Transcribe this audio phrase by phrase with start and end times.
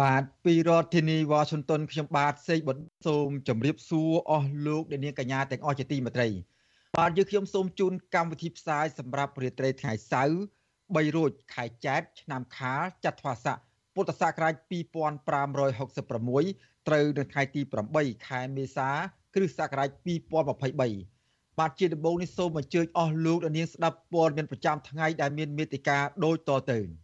[0.00, 2.76] បាទពីរដ្ឋធានីវ៉ាស៊ីនតោនខ្ញុំបាទសេកបុត
[3.06, 6.28] សូមជម្រាបសួរអស់លោកអ្នកនាងកញ្ញាទាំងអស់ជាទីមេត្រី
[6.98, 10.36] បាទយើងខ្ញុំសូមជូនកម្មវិធីផ្សាយសម្រាប់រាត្រីថ្ងៃសៅរ៍
[10.74, 13.58] 3រោចខែចែកឆ្នាំខាលចត្វាស័ក
[13.94, 17.60] ពុទ្ធសករាជ2566ត្រូវនៅថ្ងៃទី
[17.94, 18.88] 8ខែមេសា
[19.34, 19.88] គ្រិស្តសករាជ
[20.54, 27.03] 2023បាទជាដំបូងនេះសូមអញ្ជើញអស់លោកអ្នកនាងស្ដាប់ព័ត៌មានប្រចាំថ្ងៃដែលមានមេតិការដូចតទៅ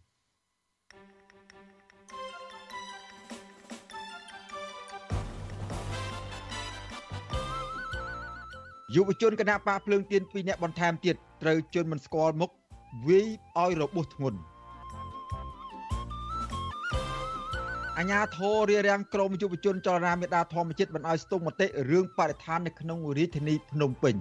[8.95, 12.49] យុវជនគណៈបកភ្លើងទៀន2នាក់បន្ថែមទៀតត្រូវជន់មិនស្គាល់មុខ
[13.07, 13.27] វាយ
[13.61, 14.39] ឲ្យរបួសធ្ងន់
[17.97, 24.15] អញ្ញាធររារាំងក្រមយុវជនចលនាមេដាធម្មជាតិមិនឲ្យស្ទង់មតិរឿងបរិស្ថាននៅក្នុងរាជធានីភ្នំពេញ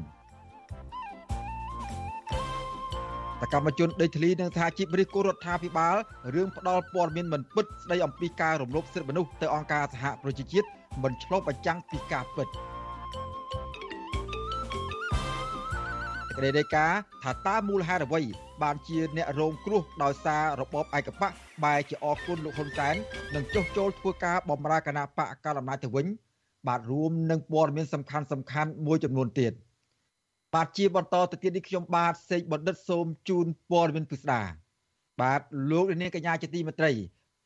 [3.43, 5.97] តកម្មជនដេកធ្លីនឹងថាជីបរិះគោរដ្ឋាភិបាល
[6.35, 10.69] រឿងផ្ដាល់ព័ត៌មានមិនពិតស្ដីអំពីការរំលោភសិទ្ធិមនុស្សទៅអង្គការសហប្រជាជាតិ
[11.03, 12.49] មិនឆ្លុះបញ្ចាំងពីការពិត។
[16.41, 18.23] ក្តីរាយការណ៍ថាតើមូលហេតុអ្វី
[18.63, 21.33] បានជាអ្នករងគ្រោះដោយសាររបបឯកបក
[21.65, 22.95] បែរជាអគុណលោកហ៊ុនសែន
[23.35, 26.07] នឹងចុះចូលធ្វើការបម្រើគណៈបកកណ្ដាលអំណាចទៅវិញ
[26.69, 29.53] បាទរួមនឹងព័ត៌មានសំខាន់សំខាន់មួយចំនួនទៀត
[30.55, 34.43] បាទជាបន្តទៅទៀតនេះខ្ញុំបាទសេកបណ្ឌិតសូមជូនព័ត៌មានពិស្ដា
[35.21, 36.93] បាទលោកនាងកញ្ញាជាទីមេត្រី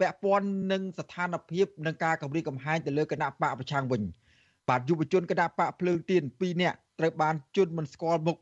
[0.00, 4.02] ពាក់ព័ន្ធនឹងស្ថានភាពនឹងការគម្រាមកំហែងទៅលើគណៈបកប្រឆាំងវិញ
[4.68, 8.38] បាទយុវជនគណៈបកភ្លើងទៀន2នាក់ត្រូវបានជន់មិនស្គាល់មុខ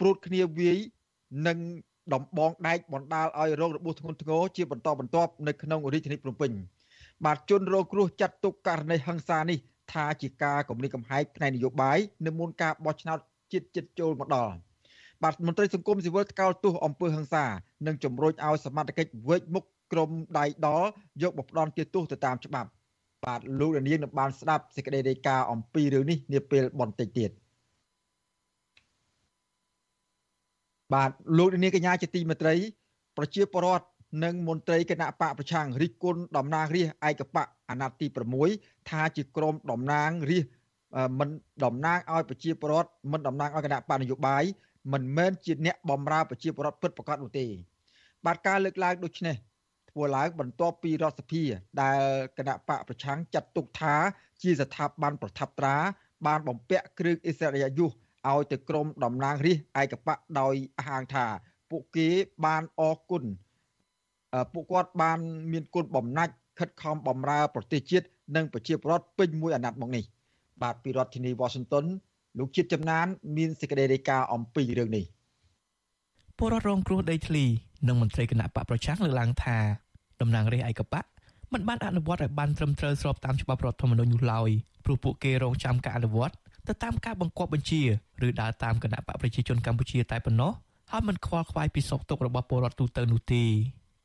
[0.00, 0.78] ព្រួតគ្នាវាយ
[1.46, 1.58] និង
[2.14, 6.50] ដំបងដែកបណ្ដាលឲ្យរងរបួសធ្ងន់ធ្ងរជាបន្តបន្ទាប់នៅក្នុងរាជធានីភ្នំពេញ
[7.24, 9.58] បាទជនរងគ្រោះចាត់ទុកករណីហិង្សានេះ
[9.92, 13.18] ថាជាការគម្រាមកំហែងផ្នែកនយោបាយនៅមុនការបោះឆ្នោត
[13.52, 14.54] ជាតិចិត្តចូលមកដល់
[15.22, 17.44] បាទមន្ត្រីសង្គមស៊ីវិលថ្កោលទោសអំពើហិង្សា
[17.86, 20.88] និងជំរុញឲ្យសមត្ថកិច្ចវេកមុខក្រុមដៃដល់
[21.22, 22.68] យកបផ្ដន់ជាទោសទៅតាមច្បាប់
[23.24, 27.30] បាទលោកនាងនឹងបានស្ដាប់សេចក្តីរាយការណ៍អំពីរឿងនេះនាពេលបន្តិចទៀត។
[30.94, 32.54] បាទលោកនាងកញ្ញាជាទីមេត្រី
[33.16, 33.86] ប្រជាពលរដ្ឋ
[34.24, 38.06] និងមន្ត្រីគណៈបកប្រឆាំងរិះគន់តំណាងរាស្ត្រឯកបកអាណត្តិទី
[38.48, 40.52] 6ថាជាក្រុមតំណាងរាស្ត្រ
[41.18, 41.28] មិន
[41.64, 44.44] តំណាងឲ្យប្រជាពលរដ្ឋមិនតំណាងឲ្យគណៈបកនយោបាយ
[44.92, 47.46] មិនមែនជាអ្នកបម្រើប្រជាពលរដ្ឋពិតប្រាកដនោះទេ
[48.26, 49.36] បាទការលើកឡើងដូចនេះ
[49.90, 51.42] ធ្វើឡើងបន្ទាប់ពីរដ្ឋសភា
[51.82, 52.00] ដែល
[52.38, 53.94] គណៈបកប្រឆាំងចាត់ទុកថា
[54.42, 55.76] ជាស្ថាប័នប្រថាប់ត្រា
[56.26, 57.90] បានបំពាក់គ្រឿងអិសរិយយុស
[58.28, 61.26] ឲ្យទៅក្រមតំណាងរាស្ត្រឯកបៈដោយអះអាងថា
[61.70, 62.08] ពួកគេ
[62.44, 63.24] បានអរគុណ
[64.52, 65.18] ពួកគាត់បាន
[65.52, 70.04] មានគុណបំណាច់ខិតខំបម្រើប្រទេសជាតិនិងប្រជាពលរដ្ឋពេញមួយអាណត្តិមកនេះ
[70.62, 71.86] បាទពីរដ្ឋធានី Washington
[72.38, 75.04] លោកជាតិចំណាន មានសេចក្តីរាយការណ៍អំពីរឿងនេះ
[76.38, 77.44] ពលរដ្ឋរងគ្រោះដីធ្លី
[77.88, 79.58] និងមន្ត្រីគណៈបកប្រឆាំងលើកឡើងថា
[80.20, 81.02] តំណាងរាស្ត្រឯកបៈ
[81.52, 84.50] មិនបានអនុវត្តឲ្យបានត្រឹមត្រូវស្របតាមច្បាប់រដ្ឋធម្មនុញ្ញនោះឡើយ
[84.84, 86.34] ព្រោះពួកគេរងចាំការអនុវត្ត
[86.68, 87.82] ទៅតាមការបង្គាប់បញ្ជា
[88.26, 90.52] ឬដើរតាមគណៈបកប្រជាជនកម្ពុជាតែប៉ុណ្ណោះ
[90.90, 93.44] ហើយមិនខ្វល់ខ្វាយពីសុខទុក្ខរបស់ពលរដ្ឋទូទៅនោះទេ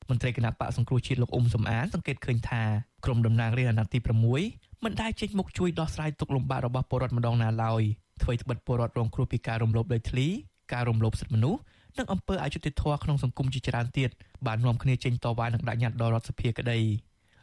[0.09, 2.63] មន្ត្រីគណៈបកសង្គ្រោះជាតិលោកអ៊ុំសំអានសង្កេតឃើញថា
[3.05, 3.99] ក្រុមតំណាងរាស្ត្រអាណត្តិទី
[4.41, 7.81] 6មិនដែលចេញមុខជួយដោះស្រាយទុក្ខលំបាករបស់ពលរដ្ឋម្ដងណាឡើយ
[8.21, 10.27] ធ្វើឲ្យត្បិតពលរដ្ឋរងគ្រោះពីការរំលោភដីធ្លី
[10.73, 11.61] ការរំលោភសិទ្ធិមនុស្ស
[11.97, 14.09] និងអំពើអយុត្តិធម៌ក្នុងសង្គមជាច្រើនទៀត
[14.45, 16.79] បាននាំគ្នាចេញតវ៉ានិងដាក់ញត្តិដល់រដ្ឋសភាក្តី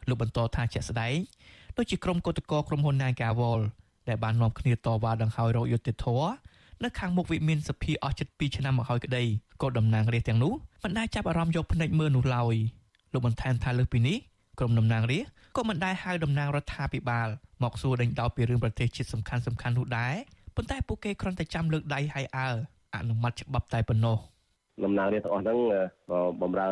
[0.09, 1.17] លោកបន្តថាជាក់ស្ដែង
[1.77, 3.61] ដូចជាក្រុមកោតក្រក្រុមហ៊ុន Nagawal
[4.09, 6.33] ដែលបាននាំគ្នាតវ៉ាដង្ហើយរកយុត្តិធម៌
[6.83, 9.23] នៅខាងមុខវិមានសភាអស់ជិត2ឆ្នាំមកហើយក្តី
[9.61, 10.53] ក៏តំណាងរាស្ត្រទាំងនោះ
[10.83, 12.55] មិនដែលចាប់អារម្មណ៍យកភ្នែកមើលនោះឡើយ
[13.13, 14.17] លោកបន្ថែមថាលើសពីនេះ
[14.59, 17.27] ក្រុមតំណាងរាស្ត្រក៏មិនដែលហៅតំណាងរដ្ឋាភិបាល
[17.63, 20.15] មកសួរដេញដោលពីរឿងប្រទេសជាតិសំខាន់សំខាន់នោះដែរ
[20.55, 22.49] ប៉ុន្តែពួកគេគ្រាន់តែចាំលើកដៃហើយអើ
[22.95, 24.17] អនុម័តច្បាប់តែប៉ុណ្ណោះ។
[24.85, 25.59] តំណាងរាស្ត្រទាំងអស់ហ្នឹង
[26.41, 26.69] បំរើ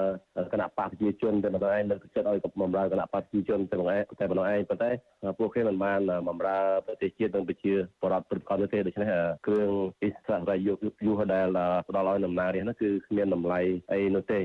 [0.54, 4.90] គណៈបកប្រជាជនតែម្ដងឯងលើកទឹកចិត្តឲ្យបំរើគណៈបកប្រជាជនតែម្ដងឯងតែម្ដងឯងប៉ុន្តែ
[5.40, 9.08] ពួកគេមិនបានបំរើប្រទេសជាតិនិងប្រជាពលរដ្ឋពិតប្រាកដទេដូច្នេះ
[9.48, 9.72] គ្រឿង
[10.04, 10.74] អិសរាជយុ
[11.06, 11.48] យុដែល
[11.88, 13.60] ផ្ដល់ឲ្យតំណាងរាស្ត្រហ្នឹងគឺគ្មានតម្លៃ
[13.92, 14.40] អីនោះទេ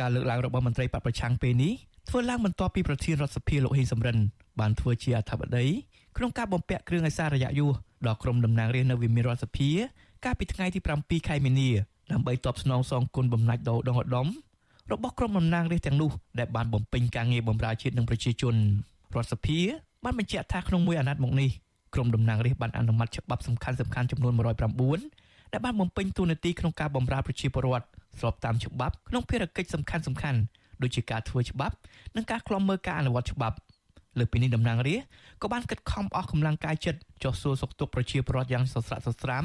[0.00, 1.72] ការលើកឡើងរបស់មន្ត្រីបពប្រឆាំងពេលនេះ
[2.08, 4.16] ធ្វើឡើងបន្ទាប់ពីប្រធានរដ្ឋសភាលោកហេងសំរិន
[4.60, 5.64] បានធ្វើជាអធិបតី
[6.16, 7.66] ក្នុងការបំពាក់គ្រឿងអិសរាជយុ
[8.06, 9.70] ដល់ក្រុមតំណាងរាស្ត្រនៅវិមានរដ្ឋសភា
[10.24, 11.70] កាលពីថ្ងៃទី7ខែមីនា
[12.12, 14.26] ដើម្បីតបស្នងសងគុណបំណាច់ដ៏ឧត្តមឧត្តម
[14.92, 18.54] របស់ក្រុមតំណាងរាស្ត្រទាំងនោះដែលបានបំពេញការងារបម្រើជាតិនិងប្រជាជន
[19.14, 19.58] រដ្ឋសភា
[20.04, 21.50] បានបញ្ជាក់ថាក្នុងមួយអាណត្តិមកនេះ
[21.94, 24.32] ក្រមតំណាងរាស្ត្របានអនុម័តច្បាប់សំខាន់សំខាន់ចំនួន
[24.92, 27.86] 109ដែលបានបំពេញតួនាទីក្នុងការបម្រើប្រជាពលរដ្ឋ
[28.20, 30.38] ស្របតាមច្បាប់ក្នុងភារកិច្ចសំខាន់សំខាន់
[30.82, 31.74] ដូចជាការធ្វើច្បាប់
[32.16, 33.56] និងការខ្លំមើលការអនុវត្តច្បាប់
[34.18, 35.08] លើពីនេះតំណាងរាស្ត្រ
[35.42, 39.44] ក៏បានខិតខំអស់កម្លាំងកាយចិត្តចោះសួរសុខទុក្ខប្រជាពលរដ្ឋយ៉ាងសស្រាក់សស្រាំ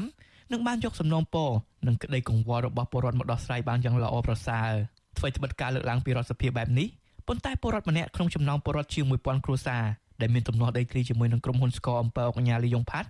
[0.52, 1.50] និងបានយកសំណូមពរ
[1.86, 4.70] និងក្តីកង្វល់របស់ពលរដ្ឋមកដោះស្រាយបានយ៉ាងល្អប្រសើរ
[5.18, 6.88] អ្វីត្បិតការលើកឡើងពីរដ្ឋសភាបែបនេះ
[7.28, 9.84] ប៉ុន្តែពលរដ្ឋម្នាក់ក្នុងចំណោមពលរដ្ឋជាង1000គ្រួសារ
[10.20, 13.08] ដែលមានទំនាស់ដីធ្លីជាមួយនឹងក្រុមហ៊ុនស្ករអំពើអុកញ៉ាលីយ៉ុងផាត់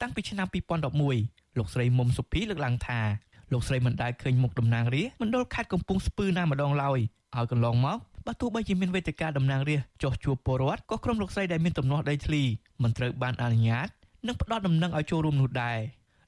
[0.00, 0.46] តាំងពីឆ្នាំ
[1.02, 3.00] 2011លោកស្រីមុំសុភីលើកឡើងថា
[3.52, 6.98] លោកស្រីមិនដែលឃើញមុខតំណាងរាស្ត្រមណ្ឌលខេត្តកំពង់ស្ពឺណាម្ដងឡើយ
[7.36, 12.42] ហើយកន្លងមកបើទោះបីជាមានវេទិកាតំណាងរាស្ត្រចោះជួបពលរដ្ឋក៏ក្រុមលោកស្រីដែលមានទំនាស់ដីធ្លី
[12.82, 13.88] មិនត្រូវបានអនុញ្ញាត
[14.26, 15.78] និងផ្ដល់ដំណឹងឲ្យចូលរួមនោះដែរ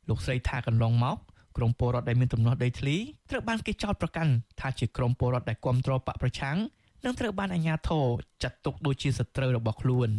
[0.08, 1.16] លោកស្រីថាកន្លងមក
[1.56, 2.96] ក្រុមពលរដ្ឋដែលមានទំនាស់ដីធ្លី
[3.30, 6.56] ត្រូវបានគេចោទប្រកាន់ថាជាក្រុមពលរដ្ឋដែលគ្រប់គ្រងបកប្រឆាំង
[7.04, 8.04] និងត្រូវបានអាជ្ញាធរ
[8.42, 10.10] ចាត់ទុកដូចជាសត្រូវរបស់ខ្លួន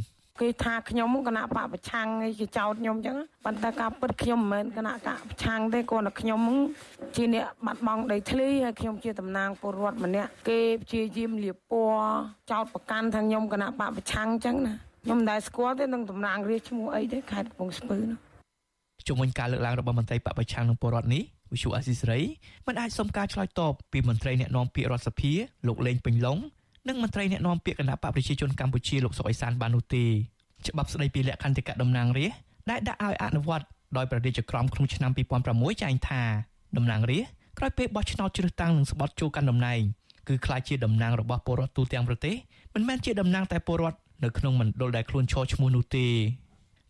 [0.42, 6.42] គេថាខ្ញុំគណៈបកប្រឆាំងឯគេចោទខ្ញុំអញ្ចឹងប៉ុន្តែការពិតខ្ញុំមិនមែនគណៈបកប្រឆាំងទេគ្រាន់តែខ្ញុំ
[7.16, 12.04] ជាអ្នកបាត់បង់ដីធ្លីហើយខ្ញុំជាតំណាងពលរដ្ឋម្នាក់គេព្យាយាមលៀបពណ៌
[12.52, 18.29] ចោទប្រកាន់ថាខ្ញុំគណៈបកប្រឆាំងអញ្ចឹងណាខ្ញុំមិនដែលស្គាល់ទេនឹងតំណាងរាជឈ្មោះអីទេខេត្តកំពង់ស្ពឺនោះ
[19.10, 21.24] ជុំវិញការលើកឡើងរបស់មន្ត្រីបពប្រឆាំងនឹងពលរដ្ឋនេះ
[21.54, 22.22] វិសុអាស៊ីសេរី
[22.68, 25.32] មិនអាចសុំការឆ្លើយតបពីមន្ត្រីអ្នកណែនាំពាក្យរដ្ឋសភា
[25.68, 26.38] លោកលេងពេញឡុង
[26.88, 30.06] និងមន្ត្រីអ្នកណែនាំពាក្យគណៈបកប្រជាជនកម្ពុជាលោកសុកអេសានបាននោះទេ
[30.68, 32.40] ច្បាប់ស្តីពីលក្ខន្តិកៈតំណាងរាស្ត្រ
[32.70, 33.66] ដែលដាក់ឲ្យអនុវត្ត
[33.98, 35.12] ដោយព្រះរាជក្រមក្នុងឆ្នាំ
[35.48, 36.22] 2006ចែងថា
[36.78, 39.82] តំណាងរាស្ត្រក្រោយពេលបោះឆ្នោតជ្រើសតាំងនិងស្បត់ចូលកាន់តំណែង
[40.28, 42.36] គឺក្លាយជាតំណាងរបស់ពលរដ្ឋទូទាំងប្រទេស
[42.74, 46.06] មិនមែនជាតំណាងតែពលរដ្ឋនៅក្នុងមណ្ឌលដែលខ្លួនឈរឈ្មោះនោះទេ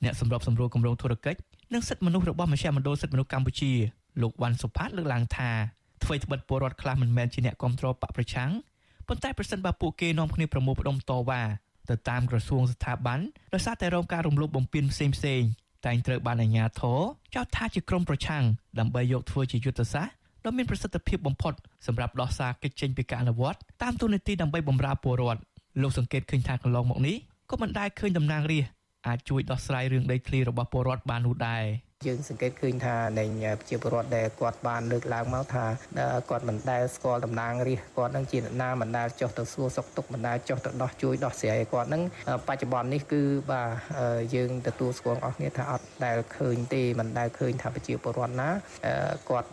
[0.03, 1.39] អ្នកសម្របសម្រួលគម្រោងធុរកិច្ច
[1.73, 3.71] និងសិទ្ធិមនុស្សរបស់មជ្ឈមណ្ឌលសិទ្ធិមនុស្សកម្ពុជា
[4.21, 5.49] លោកវ៉ាន់សុផាតលើកឡើងថា
[6.03, 8.51] អ្វីត្បិតពលរដ្ឋខ្លះមិនមែនជាអ្នកគ្រប់គ្រងបកប្រឆាំង
[9.07, 11.41] ប៉ុន្តែប្រសិនបើពួកគេនាំគ្នាប្រមូលផ្ដុំតវ៉ា
[11.89, 13.19] ទៅតាមក្រសួងស្ថាប័ន
[13.53, 15.41] ដោយសារតែរងការរំលោភបំពានផ្សេងផ្សេង
[15.85, 16.99] តែងត្រូវបានអាជ្ញាធរ
[17.35, 18.43] ចោទថាជាក្រុមប្រឆាំង
[18.79, 20.13] ដើម្បីយកធ្វើជាយុទ្ធសាស្ត្រ
[20.45, 21.53] ដ៏មានប្រសិទ្ធភាពបំផុត
[21.87, 25.41] សម្រាប់ដោះសារកិច្ចចេញពីការអនុវត្តតាមទូនីតិដើម្បីបម្រើពលរដ្ឋ
[25.81, 27.15] លោកសង្កេតឃើញថាកន្លងមកនេះ
[27.51, 31.65] ក៏មិនដែលឃើញតំណាងរាស្ត្រ អាចជួយដោះស្រាយរឿងដីធ្លីរបស់ពលរដ្ឋបាននោះដែរ
[32.07, 33.25] យើងសង្កេតឃើញថានៃ
[33.59, 35.65] ប្រជាពលរដ្ឋដែលគាត់បានលើកឡើងមកថា
[36.29, 42.03] គាត់មិនដែលស្គាល់តំណាងរាស្ត្រគាត់នឹងជាអ្នកណាមិនដែលចុះទៅសួរសុខទុក្ខមិនដែលចុះទៅដោះជួយដោះស្រាយគាត់នឹង
[42.47, 43.69] បច្ចុប្បន្ននេះគឺបាទ
[44.35, 48.49] យើងទទួលស្គាល់អស់គ្នាថាអត់ដែលឃើញទេមិនដែលឃើញថាប្រជាពលរដ្ឋណា
[49.29, 49.49] គាត់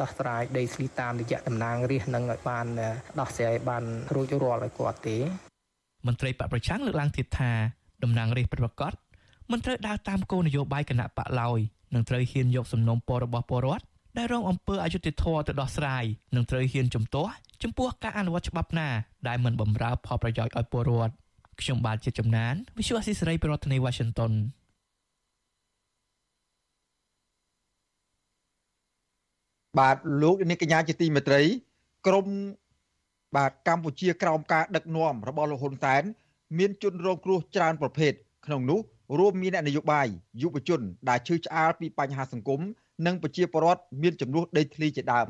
[0.00, 2.66] ដោះស្រាយដីធ្លីតាមរយៈតំណាងរាស្ត្រនឹងឲ្យបាន
[3.20, 3.84] ដោះស្រាយបាន
[4.14, 5.18] រួចរាល់ឲ្យគាត់ទេ
[6.06, 7.52] មន្ត្រីបពប្រឆាំងលើកឡើងទៀតថា
[8.02, 8.92] តំណាងរាស្ត្រប្រកប
[9.50, 11.58] មិនត្រូវដើរតាមគោលនយោបាយគណៈបកឡើយ
[11.94, 13.84] នឹងត្រូវហ៊ានយកសំណុំពររបស់ពលរដ្ឋ
[14.16, 16.04] ដែលរងអំពើអយុត្តិធម៌ទៅដោះស្រាយ
[16.34, 18.88] និងត្រូវហ៊ានជំទាស់ចំពោះការអនុវត្តច្បាប់ណា
[19.28, 21.14] ដែលមិនបំរើផលប្រយោជន៍ឲ្យពលរដ្ឋ
[21.60, 24.32] ខ្ញុំបាទជាចំណាន Visual Assisray ប្រធានាទី Washington
[29.78, 31.42] បាទលោកនាងកញ្ញាជាទីមេត្រី
[32.06, 32.26] ក្រម
[33.36, 36.02] បាទកម្ពុជាក្រោមការដឹកនាំរបស់លោកហ៊ុនសែន
[36.56, 38.12] មានជនរងគ្រោះច្រើនប្រភេទ
[38.46, 38.80] ក្នុងនោះ
[39.18, 40.06] រួមមានអ្នកនយោបាយ
[40.42, 42.60] យុវជនដែលឈឺឆ្អាលពីបញ្ហាសង្គម
[43.06, 45.28] និងប្រជាពលរដ្ឋមានចំនួនដីធ្លីជាដើម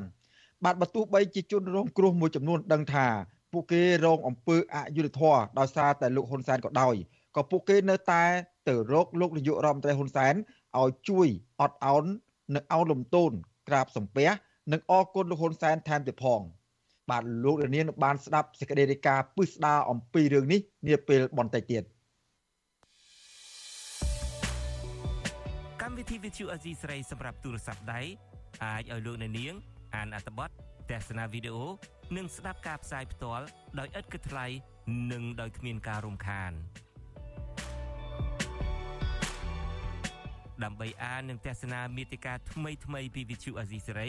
[0.64, 3.06] បាទបើទោះបីជាជនរងគ្រោះមួយចំនួនដឹងថា
[3.52, 6.94] ពួកគេរងអំពើអយុត្តិធម៌ដោយសារតែលោកហ៊ុនសែនក៏ដោយ
[7.36, 8.24] ក៏ពួកគេនៅតែ
[8.68, 10.34] ទៅរកលោកនាយករដ្ឋមន្ត្រីហ៊ុនសែន
[10.80, 11.28] ឲ្យជួយ
[11.60, 12.04] អត់ឱន
[12.54, 13.30] និងអោនលំទោន
[13.68, 14.28] ក្រាបសំពះ
[14.72, 16.40] និងអរគុណលោកហ៊ុនសែនថែមទៀតផង
[17.10, 21.82] បាទលោករានីបានស្ដាប់សេចក្តីរាយការណ៍ពិស្ដារអំពីរឿងនេះនាពេលបន្តិចទៀត
[25.82, 28.00] កម្មវិធី Vithu Azizi ស្រីសម្រាប់ទូរស័ព្ទដៃ
[28.64, 29.54] អាចឲ្យលោកអ្នកនាង
[29.96, 30.50] អានអត្ថបទ
[30.90, 31.66] ទស្សនាវីដេអូ
[32.16, 33.44] និងស្ដាប់ការផ្សាយផ្ទាល់
[33.78, 34.46] ដោយឥតគិតថ្លៃ
[35.12, 36.52] និងដោយគ្មានការរំខាន
[40.64, 44.08] ដើម្បីអាននិងទស្សនាមេតិការថ្មីថ្មីពី Vithu Azizi ស្រី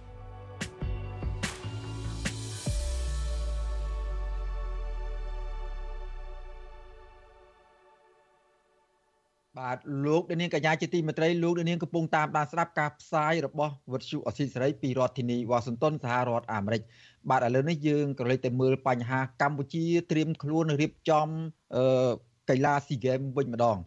[9.61, 16.81] បាទលោកនាងកញ្ញាជាទីមេត្រីលោកនាងកំពុងតាមដានស្ដាប់ការផ្សាយរបស់វិទ្យុអស៊ីសេរីពីរដ្ឋធានីវ៉ាស៊ីនតោនសហរដ្ឋអាមេរិក
[17.29, 21.27] បាទឥឡូវនេះយើងក៏លេចទៅមើលបញ្ហាកម្ពុជាត្រៀមខ្លួនរៀបចំ
[21.75, 22.11] អឺ
[22.49, 23.77] កីឡាស៊ីហ្គេមវិញម្ដង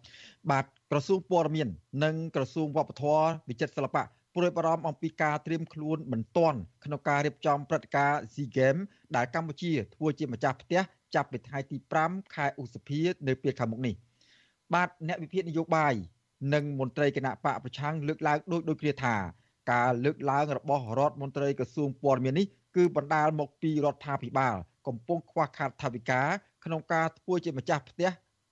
[0.50, 1.68] បាទក្រសួងព័ត៌មាន
[2.04, 4.04] និងក្រសួងវប្បធម៌វិចិត្រសិល្បៈ
[4.34, 8.82] ព្រួយបារម្ភអំពីការត្រៀមខ្លួនមិនទាន់ក្នុងការរៀបចំព្រឹត្តិការណ៍ SEA Games
[9.16, 10.80] ដែលកម្ពុជាធ្វើជាម្ចាស់ផ្ទះ
[11.14, 11.76] ចាប់ពីថ្ងៃទី
[12.06, 13.96] 5ខែឧសភា នៅពេលខាងមុខនេះ
[14.72, 15.94] បាទអ្នកវិភាគនយោបាយ
[16.54, 19.14] និងមន្ត្រីគណៈបកប្រឆាំងលើកឡើងដោយដូចគ្នាថា
[19.72, 24.56] ការលើកឡើងរបស់រដ្ឋមន្ត្រីក្រសួងព័ត៌មាននេះគឺបណ្ដាលមកពីរដ្ឋាភិបាល
[24.86, 26.22] កំពុងខ្វះខាតថវិកា
[26.64, 28.10] ក្នុងការធ្វើជាម្ចាស់ផ្ទះ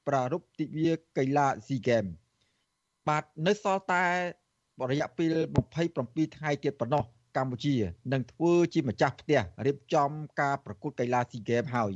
[0.09, 2.13] ប្រារព្ធទិវាកីឡា SEA Games
[3.09, 4.05] បាទនៅសល់តែ
[4.91, 5.35] រយៈពេល
[5.85, 7.05] 27ថ្ងៃទៀតប៉ុណ្ណោះ
[7.37, 7.77] កម្ពុជា
[8.13, 11.93] នឹងធ្វើជាម្ចាស់ផ្ទះរៀបចំការប្រកួតកីឡា SEA Games ហើយ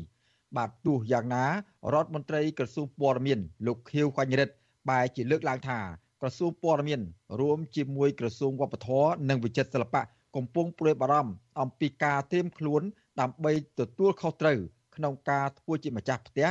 [0.57, 1.45] បាទទោះយ៉ាងណា
[1.93, 4.55] រដ្ឋមន្ត្រីក្រសួងព័ត៌មានលោកខៀវកញ្ញរិទ្ធ
[4.88, 5.79] បែរជាលើកឡើងថា
[6.21, 7.00] ក្រសួងព័ត៌មាន
[7.41, 10.03] រួមជាមួយក្រសួងវប្បធម៌និងវិចិត្រសិល្បៈ
[10.37, 12.83] កំពុងព្រួយបារម្ភអំពីការត្រៀមខ្លួន
[13.21, 14.59] ដើម្បីទទួលខុសត្រូវ
[14.97, 16.49] ក្នុងការធ្វើជាម្ចាស់ផ្ទះ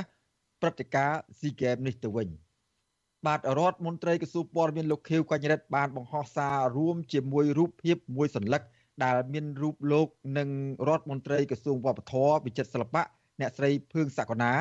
[0.61, 2.27] ព្រឹត្តិការណ៍ SEA Games នេះទៅវិញ
[3.25, 8.61] បាទរដ្ឋមន្ត្រីក្រសួងព័ត៌មានលោកខៀវកញ្ញរិទ្ធបានបង្ហោះសាររួមជាមួយរូបភាពមួយសន្លឹក
[9.03, 10.49] ដែលមានរូបលោកនិង
[10.87, 13.03] រដ្ឋមន្ត្រីក្រសួងវប្បធម៌វិចិត្រសិល្បៈ
[13.39, 14.51] អ្នកស្រីភឿងសក្កណា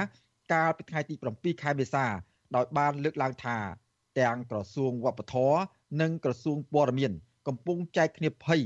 [0.53, 2.07] កាលពីថ្ងៃទី7ខែមេសា
[2.57, 3.57] ដោយបានលើកឡើងថា
[4.21, 5.59] ទាំងក្រសួងវប្បធម៌
[6.01, 7.13] និងក្រសួងព័ត៌មាន
[7.47, 8.63] កំពុងចែកគ្នាភ័យ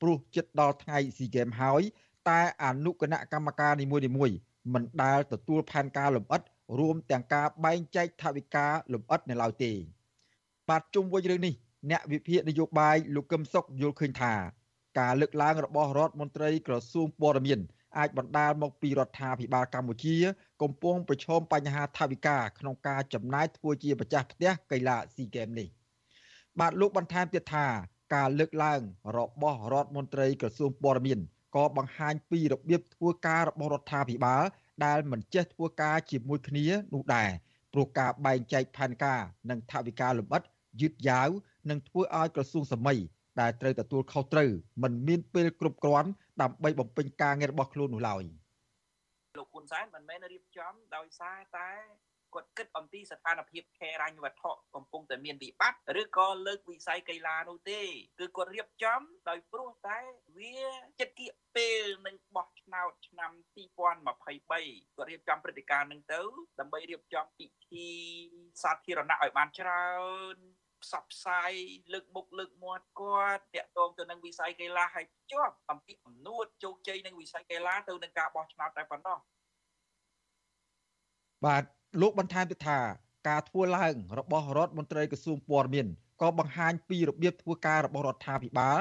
[0.00, 1.82] ព្រោះចិត្តដល់ថ្ងៃស៊ីហ្គេមហើយ
[2.28, 4.36] តែអនុគណៈកម្មការនីមួយៗ
[4.72, 6.42] មិនដែលទទួលផែនការលម្អិត
[6.78, 9.72] រួមទាំងការបែងចែកថវិកាលម្អិតនៅឡើយទេ
[10.68, 11.54] បាទជុំវិញរឿងនេះ
[11.90, 14.34] អ្នកវិភាគនយោបាយលោកកឹមសុខយល់ឃើញថា
[14.98, 17.60] ការលើកឡើងរបស់រដ្ឋមន្ត្រីក្រសួងព័ត៌មាន
[17.98, 20.16] អាចបណ្ដាលមកពីរដ្ឋាភិបាលកម្ពុជា
[20.62, 25.68] កំពុងប្រឈមបញ្ហាថវិកាក្នុងការចំណាយធ្វើជាម្ចាស់ផ្ទះកីឡាស៊ីហ្គេមនេះ
[26.60, 27.66] បាទលោកបន្ថែមទៀតថា
[28.14, 28.80] ការលើកឡើង
[29.16, 31.20] របស់រដ្ឋមន្ត្រីក្រសួងព័ត៌មាន
[31.56, 34.42] ក៏បង្ហាញពីរបៀបធ្វើការរបស់រដ្ឋាភិបាល
[34.84, 37.30] ដែលមិនចេះធ្វើការជាមួយគ្នានោះដែរ
[37.72, 39.20] ព្រោះការបែងចែកផែនការ
[39.50, 40.42] និងថវិកាលម្អិត
[40.80, 41.28] យឺតយ៉ាវ
[41.70, 42.98] នឹងធ្វើឲ្យក្រសួងសម័យ
[43.40, 44.50] ដែលត្រូវទទួលខុសត្រូវ
[44.82, 46.10] មិនមានពេលគ្រប់គ្រាន់
[46.42, 48.24] ដើម្បីបំពេញការងាររបស់ខ្លួននោះឡើយ
[49.38, 51.70] លោកហ៊ុនសែនមិនមែនរៀបចំដោយសារតែ
[52.34, 57.80] គាត់គិតអំពីស្ថានភាពខេរញ្ញវត្ថុកំពុងតែមានវិបត្តិឬក៏លើកវិស័យកីឡានោះទេ
[58.18, 59.98] គឺគាត់រៀបចំដោយព្រោះតែ
[60.38, 60.58] វា
[61.00, 63.90] ចិត្តគៀកពេលនឹងបោះឆ្នោតឆ្នាំ2023គា
[65.04, 66.20] ត់រៀបចំព្រឹត្តិការណ៍នឹងទៅ
[66.60, 67.88] ដើម្បីរៀបចំពិធី
[68.62, 69.86] សាធារណៈឲ្យបានច្រើ
[70.34, 70.36] ន
[70.84, 71.52] ផ្សព្វផ្សាយ
[71.92, 79.18] លើកមុខលើកមាត់គាត់តាក់ទងទៅនឹងវិស័យកីឡាឲ្យជាប់អំពីអំនួតជោគជ័យនឹងវិស័យកីឡាទៅនឹងការបោះឆ្នោតតែប៉ុណ្ណោះ
[81.44, 81.62] បាទ
[82.00, 82.78] លោកបន្ថែមទៀតថា
[83.28, 85.86] ការធ្វើឡើងរបស់រដ្ឋមន្ត្រីក្រសួងព័ត៌មាន
[86.22, 88.78] ក៏បង្ហាញពីរបៀបធ្វើការរបស់រដ្ឋាភិបាល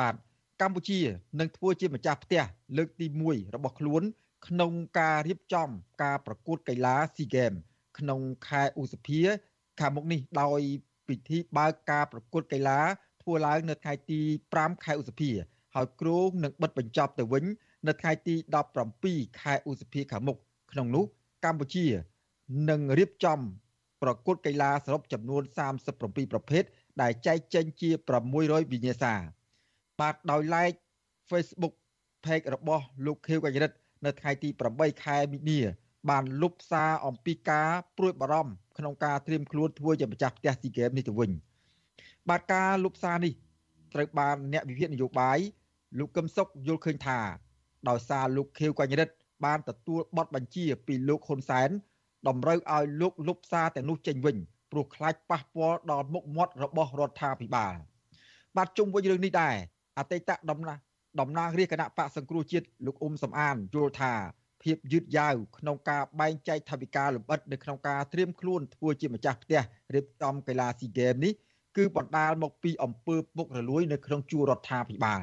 [0.00, 0.14] បាទ
[0.60, 1.00] កម្ពុជា
[1.40, 2.42] នឹងធ្វើជាម្ចាស់ផ្ទះ
[2.76, 4.02] លើកទី1របស់ខ្លួន
[4.46, 5.68] ក្នុងការរៀបចំ
[6.02, 7.60] ការប្រកួតកីឡា SEA Games
[7.98, 9.20] ក្នុងខែឧសភា
[9.80, 10.60] ខាងមុខនេះដោយ
[11.10, 12.80] ពិធីបើកការប្រកួតកីឡា
[13.22, 14.20] ធ្វើឡើងនៅថ្ងៃទី
[14.52, 15.30] 5ខែឧសភា
[15.74, 17.44] ហើយគ្រោងនឹងបិទបញ្ចប់ទៅវិញ
[17.88, 18.34] នៅថ្ងៃទី
[18.86, 20.36] 17ខែឧសភាខាងមុខ
[20.72, 21.04] ក្នុងនោះ
[21.44, 21.86] កម្ពុជា
[22.70, 23.40] នឹងរៀបចំ
[24.02, 25.42] ប្រកួតកីឡាសរុបចំនួន
[25.86, 26.62] 37ប្រភេទ
[27.02, 27.90] ដែលចែកចេញជា
[28.30, 29.14] 600វិញ្ញាសា
[30.00, 30.72] បាទដោយឡែក
[31.30, 31.74] Facebook
[32.24, 35.60] page របស់លោកខៀវកញ្ញរិទ្ធនៅថ្ងៃទី8ខែមិនិនា
[36.08, 41.30] បានលុបសារអំពីការព្រួយបារម្ភក្នុងការត្រៀមខ្លួនធ្វើជាម្ចាស់ផ្ទះស៊ីហ្គេមនេះទៅវិញ
[42.28, 43.32] បាទការលុបសារនេះ
[43.94, 45.38] ត្រូវបានអ្នកវិភាគនយោបាយ
[45.98, 47.18] លោកកឹមសុខយល់ឃើញថា
[47.88, 49.14] ដោយសារលោកខៀវកញ្ញរិទ្ធ
[49.44, 51.70] បានទទួលបទបញ្ជាពីលោកហ៊ុនសែន
[52.28, 54.36] តម្រូវឲ្យលោកលុបសារទាំងនោះចេញវិញ
[54.72, 57.74] ព្រោះខ្លាចប៉ះពាល់ដល់មុខមាត់របស់រដ្ឋាភិបាល
[58.56, 59.54] បាទជុំវិញរឿងនេះដែរ
[59.98, 60.78] អតីតតំណាង
[61.20, 64.12] តំណាងរាជគណៈបកសង្គ្រោះជាតិលោកអ៊ុំសំអានយល់ថា
[64.62, 69.60] ភាពយឺតយ៉ាវក្នុងការបែងចែកថវិកាលម្អិតនៅក្នុងការត្រៀមខ្លួនធ្វើជាម្ចាស់ផ្ទះ
[69.94, 71.32] រៀបចំកីឡាស៊ីហ្គេមនេះ
[71.76, 75.20] គឺបណ្ដាលមកពីអំពើពុករលួយនៅក្នុងជួររដ្ឋាភិបាល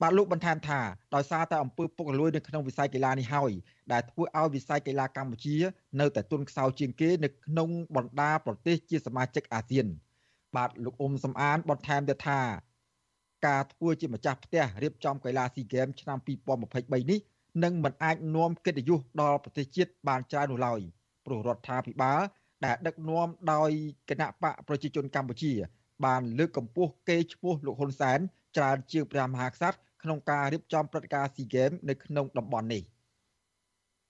[0.00, 0.80] បាទលោកបន្ថែមថា
[1.14, 3.52] ដោយសារតែអំពើពុករលួយនៅក្នុងវិស័យកីឡានេះហើយ
[3.92, 5.56] ដែលធ្វើឲ្យវិស័យកីឡាកម្ពុជា
[6.00, 9.86] នៅតែទន់ខ្សោយជាងគេនៅក្នុងបណ្ដាប្រទេសជាសមាជិកអាស៊ាន
[10.56, 12.40] បាទលោកអ៊ុំសំអានបន្ថែមទៀតថា
[13.46, 16.18] ការធ្វើជាម្ចាស់ផ្ទះរៀបចំកីឡាស៊ីហ្គេមឆ្នាំ
[16.64, 17.20] 2023នេះ
[17.64, 20.80] នឹងមិនអាចនាំកិត្តិយសដល់ប្រទេសជាតិបានច្រើននោះឡើយ
[21.26, 22.20] ព្រោះរដ្ឋាភិបាល
[22.64, 23.70] ដែលដឹកនាំដោយ
[24.10, 25.52] គណៈបកប្រជាជនកម្ពុជា
[26.04, 28.18] បានលើកកម្ពស់កេរ្តិ៍ឈ្មោះលោកហ៊ុនសែន
[28.56, 32.82] ច្រើនជាងព្រះមហាក្សត្រក្នុងការរៀបចំព្រឹត្តិការណ៍ SEA Games នៅក្នុងតំបន់នេះ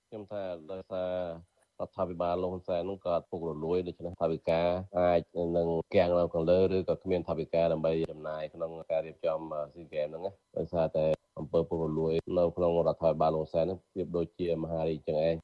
[0.08, 1.49] ខ្ញុំថាដោយសារ
[1.80, 4.66] រដ្ឋាភិបាលលោកហ៊ុនសែននោះក៏ពុករលួយដូច្នេះថាវិការ
[4.98, 5.20] អាច
[5.56, 9.38] នឹងគាំងនៅខាងលើឬក៏គ្មានថាវិការដើម្បីចំណាយក្នុងការរៀបចំ
[9.72, 11.04] ស៊ីហ្គេមហ្នឹងណាដោយសារតែ
[11.38, 15.34] អំពើពុករលួយនៅក្នុងរដ្ឋាភិបាលលោកហ៊ុនសែនហ្នឹងប្រៀបដូចជាមហារាជចឹងឯង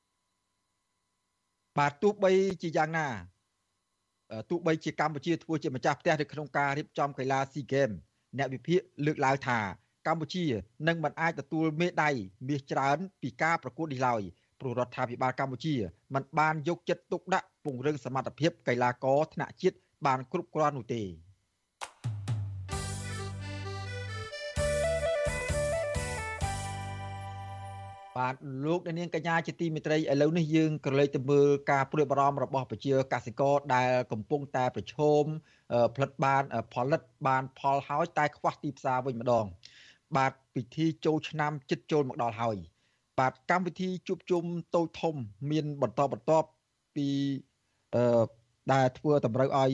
[1.79, 3.09] បាទទោះបីជាយ៉ាងណា
[4.51, 7.97] ទោះបីជាកម្ពុជាធ្វើជាម្ចាស់ផ្ទះនៅក្នុងការរៀបចំកីឡា SEA Games
[8.39, 9.61] អ្នកវិភាគលើកឡើងថា
[10.07, 10.45] កម្ពុជា
[10.89, 12.15] នឹងមិនអាចទទួលមេដាយ
[12.49, 14.23] មាសច្រើនពីការប្រកួតនេះឡើយ
[14.61, 15.75] ព្រោះរដ្ឋាភិបាលកម្ពុជា
[16.15, 21.03] មិនបានយកចិត្តទុកដាក់ពង្រឹងសមត្ថភាពកីឡាករថ្នាក់ជាតិបានគ្រប់គ្រាន់នោះទេ
[28.17, 28.35] បាទ
[28.67, 35.25] លោកនាងកញ្ញាជាទីមេត្រីឥឡូវនេះយើងក្រឡេកទៅមើលការព្រួយបារម្ភរបស់ប្រជាកសិករដែលកំពុងតែប្រឈម
[35.97, 39.47] ផលិតបានផលិតបានផលហើយតែខ្វះទីផ្សារវិញម្ដង
[40.17, 42.57] បាទពិធីចូលឆ្នាំចិត្តចូលមកដល់ហើយ
[43.19, 44.45] បាទកម្មវិធីជួបជុំ
[44.75, 45.15] តូចធំ
[45.51, 46.49] មាន បន្តបន្ទាប់
[46.97, 47.09] ពី
[47.95, 48.25] អឺ
[48.73, 49.71] ដែលធ្វើតម្រូវឲ្យ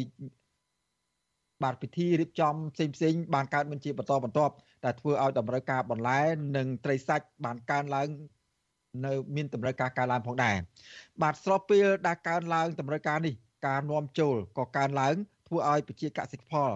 [1.63, 6.21] បាទពិធីរៀបចំផ្សេងផ្សេងបានកើតមានជាបន្តបន្ទាប់ដែលធ្វើឲ្យតម្រូវការបន្លែ
[6.57, 8.09] និងត្រីសាច់បានកើនឡើង
[9.07, 10.57] នៅមានតម្រូវការកើនឡើងផងដែរ
[11.23, 13.35] បាទស្របពេលដែលកើនឡើងតម្រូវការនេះ
[13.67, 15.15] ការនាំចូលក៏កើនឡើង
[15.49, 16.71] ធ្វើឲ្យប្រជាកសិផល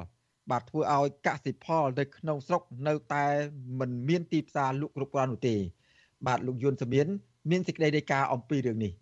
[0.50, 3.26] បាទធ្វើឲ្យកសិផលនៅក្នុងស្រុកនៅតែ
[3.80, 5.56] មិនមានទីផ្សារលក់គ្រប់គ្រាន់នោះទេ
[6.27, 7.07] បាទលោកយុនសមៀន
[7.51, 8.93] មានសេចក្តីរាយការណ៍អំពីរឿងនេះ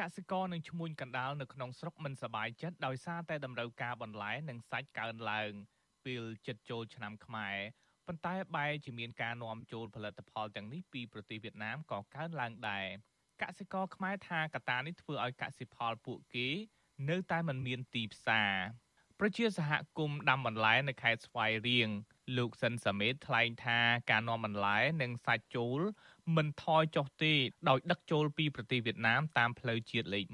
[0.00, 5.50] កសិករនឹងឈ្មួញកណ្ដាលនៅក្នុងស្រុកមិនសบายចិត្តដោយសារតែតម្រូវការបន្លែនិងសាច់កើនឡើង
[6.04, 7.56] ពេលចិត្តចូលឆ្នាំខ្មែរ
[8.06, 12.86] ប៉ុន្តែបែរជាមានការនាំចូលផលិតផលទាំងនេះពីប្រទេសវៀតណាមក៏កើនឡើងដែរ
[13.42, 16.48] កសិករខ្មែរថាកត្តានេះធ្វើឲ្យកសិផលពួកគេ
[17.10, 18.54] នៅតែមិនមានទីផ្សារ
[19.20, 21.88] ប្រជាសហគមន៍ដាំបន្លែនៅខេត្តស្វាយរៀង
[22.37, 23.79] លោកសិនសាមេតថ្លែងថា
[24.09, 25.79] ការនាំបន្លែនិងសាច់ចូល
[26.35, 27.33] មិនថយចុះទេ
[27.69, 30.25] ដោយដឹកចូលពីប្រទេសវៀតណាមតាមផ្លូវជាតិលេខ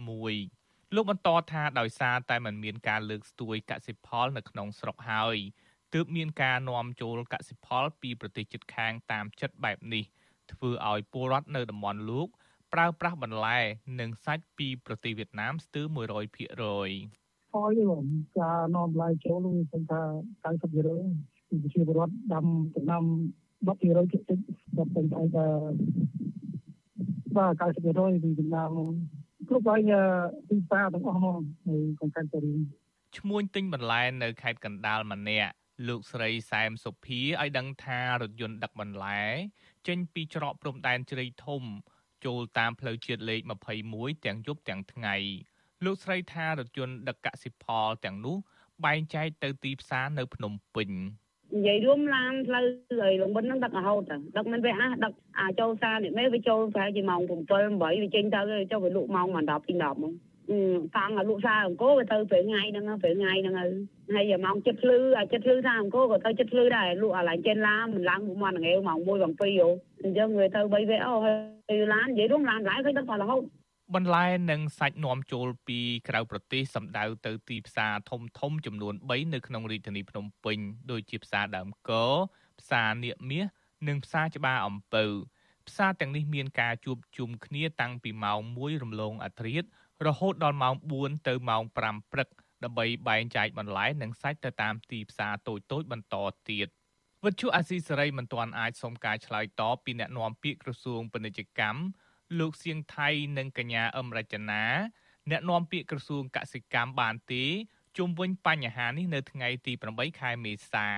[0.44, 5.38] 1លោកបន្តថាដោយសារតែมันមានការលើកស្ទួយកសិផលនៅក្នុងស្រុកហើយ
[5.94, 10.04] ទើបមានការនាំចូលកសិផលពីប្រទេសជិតខាងតាមចិត្តបែបនេះ
[10.52, 12.28] ធ្វើឲ្យពលរដ្ឋនៅតំបន់លោក
[12.74, 13.60] ប្រើប្រាស់បន្លែ
[14.00, 15.98] និងសាច់ពីប្រទេសវៀតណាមស្ទើរ100%
[17.54, 18.06] ថយទេបង
[18.40, 20.02] ការនាំបន្លែចូលវាខ្ញុំថា
[20.44, 23.04] 90% ប្រជាពលរដ្ឋដាំដំណាំ
[23.68, 24.40] 10%ជិតតិច
[24.78, 25.22] ដល់ពេលតែ
[27.36, 27.92] បាទ90%ពី
[28.40, 28.72] ដំណាំ
[29.50, 29.82] គ្រប់ហើយ
[30.50, 31.38] ទីផ្សារទាំងអស់ហ្មង
[31.68, 32.54] នៅក្នុងខេត្តតារី
[33.18, 35.54] ឈ្មួញទិញបន្លែនៅខេត្តកណ្ដាលម្នាក់
[35.88, 39.22] លោកស្រីសែមសុភីឲ្យដឹងថារថយន្តដឹកបន្លែ
[39.88, 41.62] ចេញពីច្រកព្រំដែនជ្រៃធំ
[42.26, 43.42] ចូលតាមផ្លូវជាតិលេខ
[43.84, 45.16] 21ទាំងយប់ទាំងថ្ងៃ
[45.86, 48.38] លោកស្រីថារថយន្តដឹកកសិផលទាំងនោះ
[48.86, 50.90] បែងចែកទៅទីផ្សារនៅភ្នំពេញ
[51.54, 52.66] និយាយរួមឡានផ្លូវ
[53.02, 54.02] ហើយលងបិនហ្នឹងដឹករហូត
[54.38, 57.32] ដឹកមិនវាអះដឹកអាចចូលសារនេះមេវាចូលប្រហែលជាម៉ោង7
[57.80, 60.14] 8វាចេញទៅចុះវាលក់ម៉ោង10ពី10ហ្មង
[60.98, 63.56] តាំងឲ្យលក់សារអង្គរវាទៅពេលថ្ងៃហ្នឹងពេលថ្ងៃហ្នឹង
[64.16, 69.68] ហើយម៉ោងចិត្តភ្លឺអាចិត្តភ្លឺថាអង្គរក៏ទៅចិត្តភ្លឺដែរលក់អាឡាញចេនឡាមិនឡើងមួយម៉ោងងាវម៉ោង1ម៉ោង2យោ
[70.04, 71.34] អញ្ចឹងវាទៅ3វេអូហើ
[71.78, 73.44] យឡាននិយាយរួមឡានឡាយឃើញដឹកតែរហូត
[73.96, 80.58] បន្លែនិងសាច់នាំចូលពីក្រៅប្រទេសសម្ដៅទៅទីផ្សារធំធំចំនួន3នៅក្នុងរាជធានីភ្នំពេញ
[80.92, 81.92] ដូចជាផ្សារដើមក
[82.60, 83.46] ផ្សារនៀកមាស
[83.88, 85.06] និងផ្សារច្បារអំពៅ
[85.68, 89.70] ផ្សារទាំងនេះមានការជួបជុំគ្នាតាំងពីម៉ោង1រំលងអាធ្រាត្រ
[90.08, 92.28] រហូតដល់ម៉ោង4ទៅម៉ោង5ព្រឹក
[92.64, 96.16] ដើម្បីបែងចែកបន្លែនិងសាច់ទៅតាមទីផ្សារតូចៗបន្ត
[96.50, 96.68] ទៀត
[97.26, 101.80] វិទ្យុអាស៊ីសេរីមិនទាន់អាចសុំការឆ្លើយតបពីអ្នកនាំពាក្យក្រសួងពាណិជ្ជកម្ម
[102.40, 104.64] លោកសៀងថៃនិងកញ្ញាអឹមរចនា
[105.30, 107.44] អ្នកនាំពាក្យក្រសួងកសិកម្មបានទេ
[107.98, 110.90] ជុំវិញបញ្ហានេះនៅថ្ងៃទី8ខែមេសា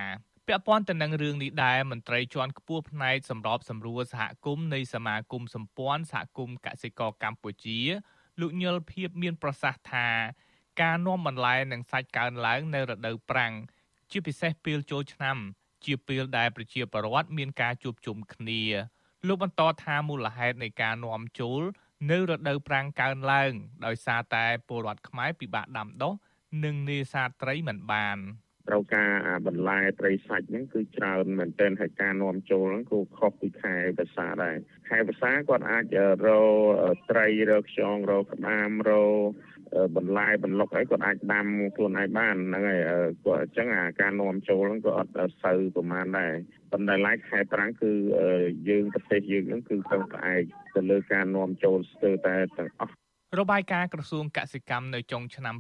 [0.48, 7.80] ពាក់ព័ន្ធទៅនឹងរឿងនេះដែរមន្ត្រីជាន់ខ្ពស់ផ្នែកសម្របសម្រួលសហគមន៍នៃសមាគមសម្ព័ន្ធសហគមន៍កសិករកម្ពុជា
[8.40, 10.08] លោកញិលភៀបមានប្រសាសន៍ថា
[10.82, 13.54] ការនាំបន្លែនិងសាច់កើនឡើងនៅរដូវប្រាំង
[14.12, 15.38] ជាពិសេសពេលចូលឆ្នាំ
[15.86, 18.62] ជាពេលដែលប្រជាពលរដ្ឋមានការជួបជុំគ្នា
[19.28, 21.62] លោកបន្តថាមូលហេតុនៃការនាំចូល
[22.12, 23.52] នៅរដូវប្រាំងកើនឡើង
[23.86, 26.14] ដោយសារតែពលរដ្ឋខ្មែរពិបាកដាំដុះ
[26.64, 28.18] និងនេសាទត្រីមិនបាន
[28.70, 29.12] ត្រូវការ
[29.48, 34.56] បន្លែត្រីសាច់ហ្នឹងគឺច្រើនមែនទែនហើយការនាំចូលហ្នឹងក៏ខុសពីខែភាសាដែរ
[34.90, 35.96] ខែភាសាគាត់អាច
[36.28, 36.56] រក
[37.10, 39.32] ត្រីរកខ្យងរកក្តាមរក
[39.96, 42.82] បន្លែបន្លុកអីគាត់អាចដាំខ្លួនឯងបានហ្នឹងហើយ
[43.26, 45.12] គាត់អញ្ចឹងអាការនាំចូលហ្នឹងក៏អត់
[45.44, 46.34] សូវប្រហែលដែរ
[46.76, 47.92] ប៉ុន្តែឡែកខែប្រាំងគឺ
[48.70, 50.44] យើងប្រទេសយើងហ្នឹងគឺត្រូវផ្អែក
[50.76, 52.94] ទៅលើការនាំចូលស្ទើរតែទាំងអស់
[53.40, 55.56] របាយការណ៍ក្រសួងកសិកម្មនៅចុងឆ្នាំ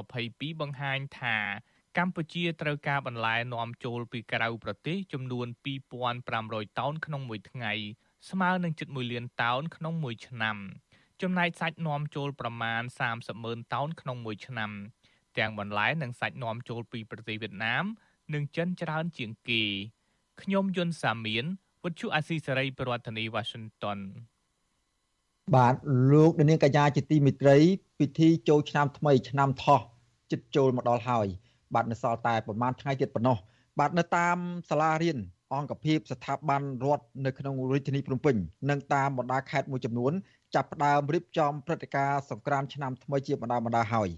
[0.00, 1.36] 2022បង្ហាញថា
[1.98, 5.46] កម្ពុជាត្រូវការបន្លែនាំចូលពីក្រៅប្រទេសចំនួន
[6.12, 7.72] 2500តោនក្នុងមួយថ្ងៃ
[8.30, 10.56] ស្មើនឹងជិត1លានតោនក្នុងមួយឆ្នាំ
[11.22, 14.70] ចំណែកសាច់នាំចូលប្រមាណ30ម៉ឺនតោនក្នុងមួយឆ្នាំ
[15.38, 17.84] ទាំងបន្លែនិងសាច់នាំចូលពីប្រទេសវៀតណាម
[18.34, 19.64] និងចិនច្រើនជាងគេ
[20.42, 21.44] ខ្ញុំយុនសាមៀន
[21.84, 23.98] វិទ្យុអាស៊ីសេរីប្រធានាធិបតី Washington
[25.56, 25.74] បាទ
[26.12, 27.58] លោកនាងកញ្ញាជាទីមិត្តរី
[27.98, 29.80] ពិធីចូលឆ្នាំថ្មីឆ្នាំថោះ
[30.30, 31.26] ជិតចូលមកដល់ហើយ
[31.74, 33.36] បាទនៅសល់តែប្រហែលថ្ងៃទៀតប៉ុណ្ណោះ
[33.78, 34.36] បាទនៅតាម
[34.70, 35.18] សាលារៀន
[35.54, 38.36] អង្គភាពស្ថាប័នរដ្ឋនៅក្នុងរាជធានីភ្នំពេញ
[38.70, 40.12] និងតាមបណ្ដាខេត្តមួយចំនួន
[40.54, 44.08] ចាប់ផ្ដើមរៀបចំព្រឹត្តិការណ៍សង្ក្រាន្តឆ្នាំថ្មីជាបណ្ដាបណ្ដាហើយ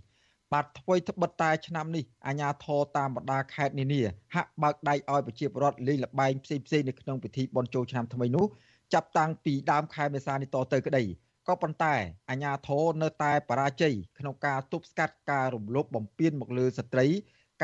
[0.53, 4.03] បាទថ្មីត្បិតតែឆ្នាំនេះអាជ្ញាធរតាមបណ្ដាខេត្តនានា
[4.35, 8.47] ហាក់បើកដៃឲ្យប្រជាពលរដ្ឋលេងល្បែងផ្សេងៗនៅក្នុងពិធីបុណ្យចូលឆ្នាំថ្មីនោះ
[8.95, 11.03] ចាប់តាំងពីដើមខែមេសានេះតទៅក្តី
[11.49, 11.95] ក៏ប៉ុន្តែ
[12.31, 17.07] អាជ្ញាធរនៅតែបរាជ័យក្នុងការទប់ស្កាត់ការរំលោភបំពានមកលើស្ត្រី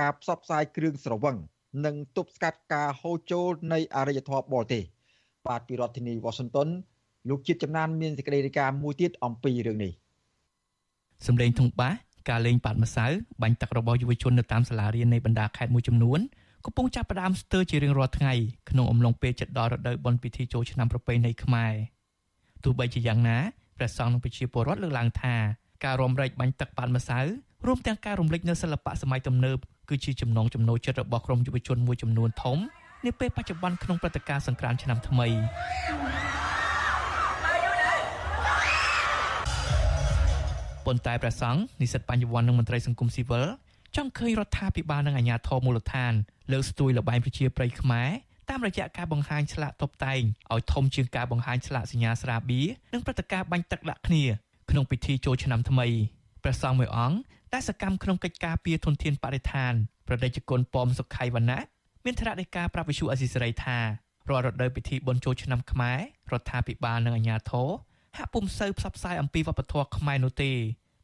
[0.01, 1.37] ការផ្សព្វផ្សាយគ្រឿងស្រវឹង
[1.87, 4.83] និងទប់ស្កាត់ការហូរចូលនៃអរិយធម៌បរទេស
[5.46, 6.68] បាទពីរដ្ឋធានីវ៉ាស៊ីនតោន
[7.29, 9.92] លោកជាតិចំណានមានសេចក្តីរាយការណ៍មួយទៀតអំពីរឿងនេះ
[11.27, 13.06] សម្លេងធុងបាស ការលេងប៉ាតម្សៅ
[13.42, 16.20] បាញ់ទឹករបស់យុវជននៅតាមសាលារៀននៃបណ្ដាខេត្តមួយចំនួន
[16.64, 18.32] កំពុងចាប់ផ្ដើមស្ទើរជារៀងរាល់ថ្ងៃ
[18.70, 21.74] ក្នុងអំឡុងពេលជិតដល់រដូវបុណ្យពិធីចូលឆ្នាំប្រពៃណីខ្មែរ
[22.64, 23.38] ទោះបីជាយ៉ាងណា
[23.76, 25.34] ព្រះសង្ឃនិងប្រជាពលរដ្ឋលើកឡើងថា
[25.84, 27.20] ការរំលែកបាញ់ទឹកប៉ាតម្សៅ
[27.66, 29.58] រួមទាំងការរំលេចនៅសិល្បៈសម័យទំនើប
[29.88, 32.58] គឺជាចំណងចំណូលចិត្តរបស់ក្រុមយុវជនមួយចំនួនធំ
[33.06, 35.26] នាពេលបច្ចុប្បន្នក្នុងព្រឹត្តិការណ៍សង្ក្រាន្តឆ្នាំថ្មី
[40.87, 43.46] ប៉ុន្តែព្រះសង្ឃនិស្សិតបញ្ញវន្តនិងមន្ត្រីសង្គមស៊ីវិល
[43.96, 46.12] ចង់ឃើញរដ្ឋាភិបាលនិងអាជ្ញាធរមូលដ្ឋាន
[46.53, 48.11] លើកស្ទួយលបែងប្រជាប្រិយខ្មែរ
[48.51, 50.20] តាមរយៈការបង្ហាញឆ្លាក់តុបតែង
[50.53, 54.25] ឲ្យធំជាងការបង្ហាញឆ្លាក់សញ្ញាស្រាបៀរនិងព្រឹត្តិការណ៍បាញ់ទឹកដាក់គ្នា
[54.70, 55.87] ក្នុងពិធីចូលឆ្នាំថ្មី
[56.42, 57.18] ព្រះសង្ឃមួយអង្គ
[57.53, 59.72] ដែលសកម្មក្នុងកិច្ចការពារធនធានបរិស្ថាន
[60.07, 61.61] ប្រដេជគុណប៉មសុខៃវណ្ណៈ
[62.05, 63.79] មានថ្នាក់នៃការប្រាប់វិសុអេស៊ីសេរីថា
[64.31, 65.99] រាល់រដូវពិធីបុណ្យចូលឆ្នាំខ្មែរ
[66.33, 67.68] រដ្ឋាភិបាលនិងអាជ្ញាធរ
[68.16, 70.50] ហាក់ពុំសូវផ្សព្វផ្សាយអំពីវប្បធម៌ខ្មែរនោះទេ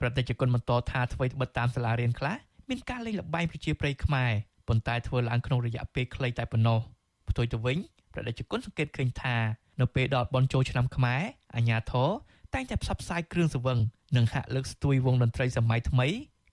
[0.01, 2.37] ប្រដេជគុណបន្តថាអ្វីត្បិតតាមសាលារៀនខ្លះ
[2.69, 4.31] មានការលេងល្បែងប្រជាប្រិយខ្មែរ
[4.69, 6.81] ប៉ុន្តែធ្វើឡើងក្នុងរយៈពេលខ្លីតែប៉ុណ្ណោះ
[7.29, 7.79] ផ្ទុយទៅវិញ
[8.13, 9.37] ប្រដេជគុណសង្កេតឃើញថា
[9.81, 11.23] នៅពេលដល់បន់ចូលឆ្នាំខ្មែរ
[11.57, 12.11] អាញាធរ
[12.55, 13.79] តែងតែផ្សព្វផ្សាយគ្រឿងសង្វឹង
[14.17, 16.07] និងហាក់លើកស្ទួយវងតន្ត្រីសម័យថ្មី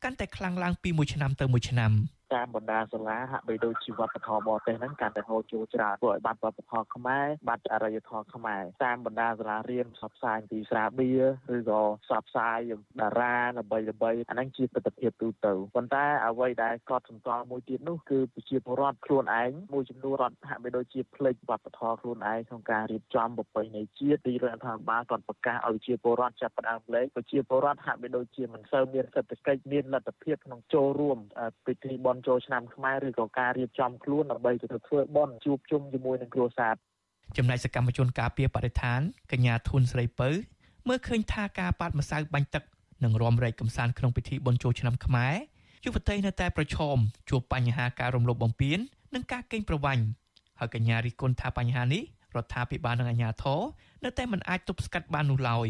[0.04, 1.92] កាន់តែខ្លាំងឡើងពីមួយឆ្នាំទៅមួយឆ្នាំ។
[2.36, 11.24] តាមបណ្ដាសាលាហាក់បីដូចជីវប្បធម៌បរទេសហ្នឹងកាន់តែហូរចូលច្រើនធ្វើឲ្យបាត់វប្បធម៌ខ្មែរបាត់អរិយធម៌ខ្មែរតាមបណ្ដាសាលារៀនផ្សព្វផ្សាយពីស្រាបៀរ
[11.56, 12.60] ឬក៏ផ្សព្វផ្សាយ
[13.00, 31.18] តារាល្បីល្បីអាហ្នឹងជាទស្សនវិជ្ជាទូទៅប៉ុន្តែអ្វីដែលកត់សម្គាល់មួយទៀតនោះគឺប្រជាពលរដ្ឋខ្លួនឯងមួយចំនួនរដ្ឋហាក់បីដូចជាផ្លេចវប្បធម៌ខ្លួនឯងក្នុងការរៀបចំប្រពៃណីជាតិទីរដ្ឋាភិបាលគាត់ប្រកាសឲ្យប្រជាពលរដ្ឋចាប់ផ្ដើមលេងប្រជាពលរដ្ឋហាក់បីដូចជាមិនសូវមានសេដ្ឋកិច្ចមានលទ្ធភាពក្នុងចូលរួម
[31.68, 36.74] ពិធីបុណ្យន់ចូលឆ្នាំខ្មែរឬក៏ការរៀបចំខ្លួនដើម្បីទៅធ្វើបន់ជួបជុំជាមួយនឹងគ្រួសារ
[37.38, 39.00] ចំណែកសកម្មជនការពារបរិស្ថាន
[39.32, 40.30] កញ្ញាធុនស្រីពៅ
[40.88, 42.64] មើលឃើញថាការប៉ាត់ម្សៅបាញ់ទឹក
[43.04, 45.36] និងរំរែកកំសាន្តក្នុងពិធីបុណ្យចូលឆ្នាំខ្មែរ
[45.86, 46.98] យុវតីនៅតែប្រឈម
[47.30, 48.80] ជួបបញ្ហាការរំលោភបំពាន
[49.14, 50.04] និងការកេងប្រវ័ញ្ច
[50.60, 52.04] ហើយកញ្ញារិះគន់ថាបញ្ហានេះ
[52.36, 53.62] រដ្ឋាភិបាលនិងអាជ្ញាធរ
[54.04, 55.68] នៅតែមិនអាចទប់ស្កាត់បាននោះឡើយ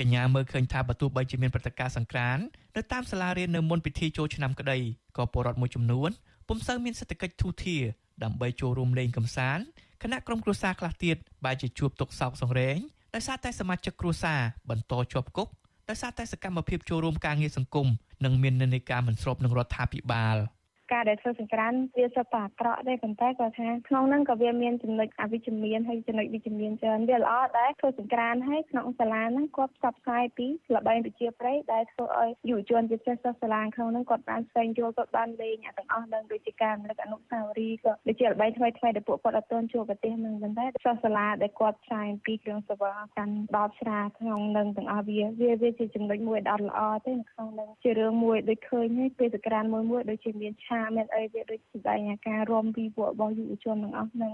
[0.00, 2.44] កញ្ញាមើលឃើញថាបើទោះបីជាមានព្រឹត្តិការណ៍សង្ក្រាន្ត
[2.76, 4.78] នៅតាមសាលារៀននៅមុនពិធីចូលឆ្នាំក្តី
[5.16, 6.10] ក៏ពលរដ្ឋមួយចំនួន
[6.48, 7.82] ពុំសូវមានសេដ្ឋកិច្ចធូរធារ
[8.24, 9.64] ដើម្បីចូលរួមលេងកម្សាន្ត
[10.02, 12.78] គណៈក្រុមគ្រួសារខ្លះទៀតបែរជាជួបទុក្ខសោកសង្រេង
[13.14, 15.48] ដោយសារតែសមាជិកគ្រួសារបន្តជាប់គុក
[15.88, 17.88] ដោយសារតែសកម្មភាពចូលរួមការងារសង្គម
[18.24, 20.36] និងមាននិន្នាការមិនស្របនឹងរដ្ឋាភិបាល។
[20.92, 54.33] ការដែលធ្វើសង្ក្រានវាសុទ្ធតែអាក្រក់ទេប៉ុន្តែគាត់ថាក្នុងហ្នឹងក៏វាមានចំណុចអវិជ្ជមានហើយចំណុចវិជ្ជមានច្រើនវាល្អដែរធ្វើសង្ក្រានហើយក្នុងសាលាហ្នឹងគាត់ផ្សព្វផ្សាយពីល្បែងប្រជាប្រិយដែលធ្វើឲ្យយុវជនជាពិសេសសិស្សសាលាក្នុងហ្នឹងគាត់បានស្វែងយល់គាត់បានលេងអាទាំងអស់នឹងដូចជាការរំលឹកអនុស្សាវរីយ៍ក៏ដូចជាល្បែងថ្មីថ្មីដែលពួកគាត់អត់ទាន់ជួបប្រទេសហ្នឹងប៉ុន្តែសិស្សសាលាដែលគាត់ផ្សាយពីគ្រឿងសង្វឹងកាន់ដល់ស្រាក្នុងនឹងទាំងអស់វាវាវាជាចំណុចមួយដ៏ល្អទេក្នុងនឹងជារឿងមួយដូចឃើញហើយពេលសង្ក្រានមួយមួយដូចជាមានឆមានអីវាដូចស្ដែងការរំពីពួករបស់យុវជនទាំងអស់ហ្នឹង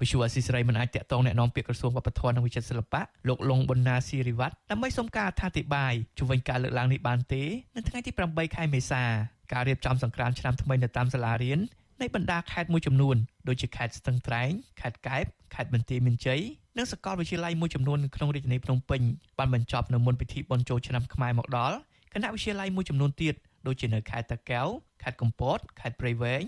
[0.00, 7.42] វិសុវអសីស្រីមិនអាចតាក់ទងแนะនាំពាក្យក្រសួងវប្បធម៌និងវិចិត្រសិល្បៈលោកលងប៊ុនណាស៊ីរីវ៉ាត់ដើម្បីសុំការអធិប្បាយជំវិញការលើកឡើងនេះបានទេ
[7.76, 9.02] នៅថ្ងៃទី8ខែមេសា
[9.52, 11.58] ការរៀបចំសង្ក្រាន្តឆ្នាំថ្មីនៅតាមសាលារៀន
[12.00, 13.16] នៃបណ្ដាខេត្តមួយចំនួន
[13.48, 14.50] ដូចជាខេត្តស្ទឹងត្រែង
[14.80, 16.40] ខេត្តកែបខេត្តបន្ទាយមានជ័យ
[16.78, 19.00] និងសាកលវិទ្យាល័យមួយចំនួនក្នុងរាជធានីភ្នំពេញ
[19.38, 21.76] បានបញ្ចប់នៅមុនពិធីបុណ្យចូលឆ្នាំខ្មែរមកដល់
[22.12, 23.34] គណៈវិទ្យាល័យមួយចំនួនទៀត
[23.67, 24.67] ដូចជានៅខេត្តតាកែវ
[25.03, 26.43] ខេត្តកំពតខេត្តព្រៃវែង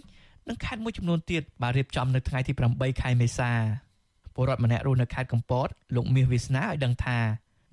[0.47, 3.51] និងខេត្តមួយចំនួនទៀតបានរៀបចំនៅថ្ងៃទី8ខែមេសា
[4.33, 7.19] ពលរដ្ឋម្នាក់រស់នៅខេត្តកំពតលោកមាសវាសនាឲ្យដឹងថា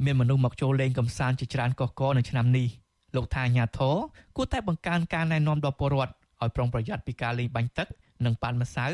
[0.05, 2.69] មានមនុស្សមកចូលលេងកម្សាន្តជាច្រើនកុះករនៅឆ្នាំនេះ
[3.17, 3.97] លោកថាអាញាធរ
[4.37, 7.89] គួរតែបង្កើនការណែនាំដល់ពលរដ្ឋឲ្យប្រុងប្រយ័ត្នពីការលេងបាញ់ទឹក
[8.25, 8.87] និងប៉ាន់ម្សៅ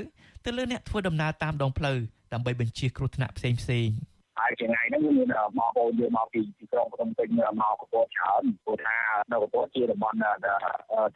[0.45, 1.99] ទៅលើអ្នកធ្វើដំណើរតាមដងផ្លូវ
[2.33, 3.93] ដើម្បីបញ្ជៀសគ្រោះថ្នាក់ផ្សេងៗ។
[4.39, 7.29] ហើយថ្ងៃហ្នឹងមានបងប្អូនយើងមកពីទីក្រុងភ្នំពេញ
[7.61, 8.97] មកកពតច្រើនព្រោះថា
[9.33, 10.19] នៅកពតជាតំបន់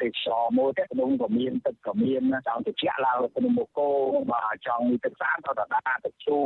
[0.00, 3.88] ទេសចរមួយទេក្នុងក៏មានទឹកក៏មានចង់ត្រជាក់ឡើងភ្នំបូកគោ
[4.32, 6.38] បាទចង់ទឹកស្អាតទៅដដាទឹកជូ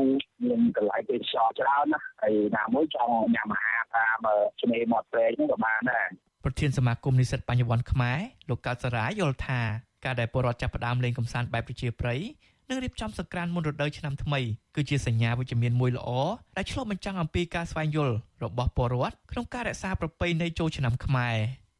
[0.44, 4.26] មានកន្លែងទេសចរច្រើនណាហើយណាមួយចង់ញ៉ាំអាហារតាម
[4.60, 6.08] ឆ្នេរមាត់ព្រែកហ្នឹងក៏បានដែរ
[6.44, 9.60] ប្រធានសមាគមនិស្សិតបញ្ញវន្តខ្មែរលោកកើតសរាយល់ថា
[10.04, 12.20] ការដែលពលរដ្ឋចាប់ផ្ដើមលេងកម្សាន្តបែបប្រជាប្រិយ
[12.68, 14.40] និងរៀបចំសង្ក្រាន្តមុនរដូវឆ្នាំថ្មី
[14.74, 16.08] គឺជាសញ្ញាវិជ្ជមានមួយល្អ
[16.56, 21.36] ដែលឆ្លុះបញ្ចាំងអំពីការស្វែងយល់របស់ពលរដ្ឋក្នុងការរក្សាប្រពៃណីចូលឆ្នាំខ្មែរ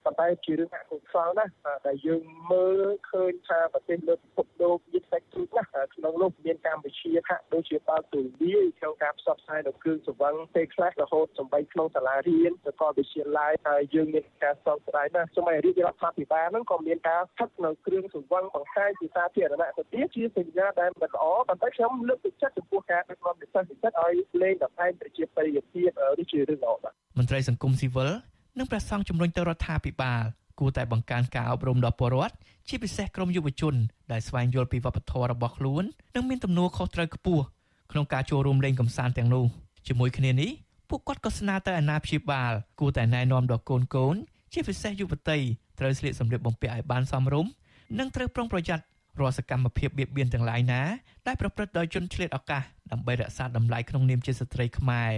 [0.06, 1.44] ប៉ុន្តែជារឿងអកុសលណា
[1.86, 5.64] ដែលយើងមើលឃើញថាប្រទេសលើពិភពលោកយិតសាច់ជ្រូកណា
[5.94, 28.10] ក្នុងនោះមានកម្ពុជាហាក់ដូចជាបើកទូលាយក្នុងការផ្សព្វផ្សាយនៅគ្រឿងសង្វឹងពេលខ្លះរហូតសំបីក្នុងសាលារៀនទៅក៏វិទ្យាល័យហើយយើងមានការសង្ស័យណាសម័យរាជរដ្ឋាភិបាលហ្នឹងក៏មានការផឹកនៅគ្រឿងសង្វឹងបង្ហាញជាសាធារណៈទៅទៀតជាសញ្ញាដែលមិនល្អប៉ុន្តែខ្ញុំលើកទឹកចិត្តចំពោះការដឹកនាំនិស្សិតនិស្សិតឲ្យលេងតម្លៃប្រជាប្រិយភាពនេះជារឿងល្អបាទមន្ត្រីសង្គមស៊ីវិល
[28.58, 30.22] និងព្រះសង្ឃជំរុញទៅរដ្ឋាភិបាល
[30.58, 32.34] គួរតែបង្កើនការអប់រំដល់ពលរដ្ឋ
[32.68, 33.74] ជាពិសេសក្រុមយុវជន
[34.12, 37.44] ដែលស្វែងយល់ពីវប្បធម៌របស់ខ្លួននិងមានទំនួលខុសត្រូវខ្ពស់
[37.92, 39.44] ក្នុងការចូលរួមលេងកម្សាន្តទាំងនោះ
[39.86, 40.50] ជាមួយគ្នានេះ
[40.88, 44.16] ពួកគាត់ក៏ស្នើទៅអាណាព្យាបាលគួរតែណែនាំដល់កូនកូន
[44.52, 45.38] ជាពិសេសយុវតី
[45.78, 47.50] ត្រូវស្លៀកសម្លៀកបំពាក់ឲ្យបានសមរម្យ
[47.98, 48.84] និងត្រូវប្រុងប្រយ័ត្ន
[49.20, 50.82] រាល់សកម្មភាពបៀតបៀនទាំងឡាយណា
[51.26, 55.12] ដែលប្រព្រឹត្តដោយជនឆ្លៀតឱកាសដើម្បីរក្សាតម្លៃក្នុងនាមជាស្ត្រីខ្មែរ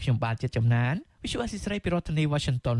[0.00, 2.78] ខ្ញុំបាទជាចំណាន Visual Assisray ពីរដ្ឋធានី Washington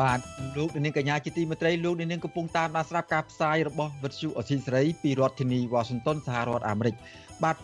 [0.00, 0.20] បាទ
[0.56, 6.94] លោកនាងកញ្ញាជាទីមេត្រីលោកនាងកំពុងតាមដានស្ដាប់ការផ្សាយរបស់វិទ្យុអស៊ីសេរីពីរដ្ឋធានី Washington សហរដ្ឋអាមេរិក
[7.42, 7.56] បាទ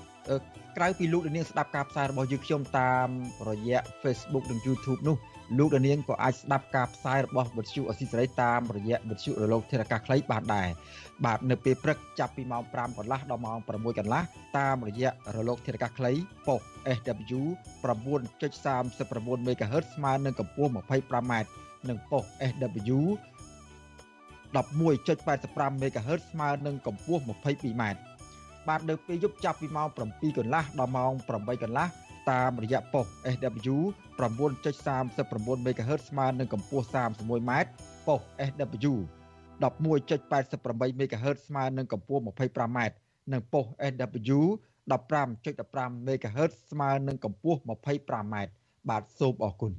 [0.76, 3.08] ក្រៅពីលោកនាងស្ដាប់ការផ្សាយរបស់យើងខ្ញុំតាម
[3.48, 5.16] រយៈ Facebook និង YouTube នោះ
[5.58, 10.68] លោកនាងក៏អាចស្ដាប់ការផ្សាយរបស់វិទ្យុអស៊ីសេរីតាមរយៈវិទ្យុរលកធារកាសខ្លីបានដែរ
[11.24, 14.22] បាទនៅពេលព្រឹកចាប់ពីម៉ោង5កន្លះដល់ម៉ោង6កន្លះ
[14.58, 16.12] តាមរយៈរលកធារកាសខ្លី
[16.46, 16.60] ប៉ុស
[16.96, 17.40] SW
[17.84, 21.32] 9.39 MHz ស្មើនឹងកម្ពស់ 25m
[21.88, 22.98] និងប៉ុស SW
[24.54, 27.84] 11.85 MHz ស្មើនឹងកម្ពស់ 22m
[28.68, 31.88] បាទនៅពេលយប់ចាប់ពីម៉ោង7កន្លះដល់ម៉ោង8កន្លះ
[32.28, 33.76] តាមរយៈប៉ុស SW
[34.20, 37.52] 9.39 MHz ស្មើនឹងកម្ពស់ 31m
[38.06, 38.94] ប៉ុស SW
[39.62, 42.78] 11.88 MHz ស្មើនឹងកម្ពស់ 25m
[43.33, 44.40] និងប៉ុស SW
[44.90, 48.35] 15.15 MHz ស្មើនឹងកម្ពស់ 25m
[48.88, 49.72] បាទសូមអរគុណ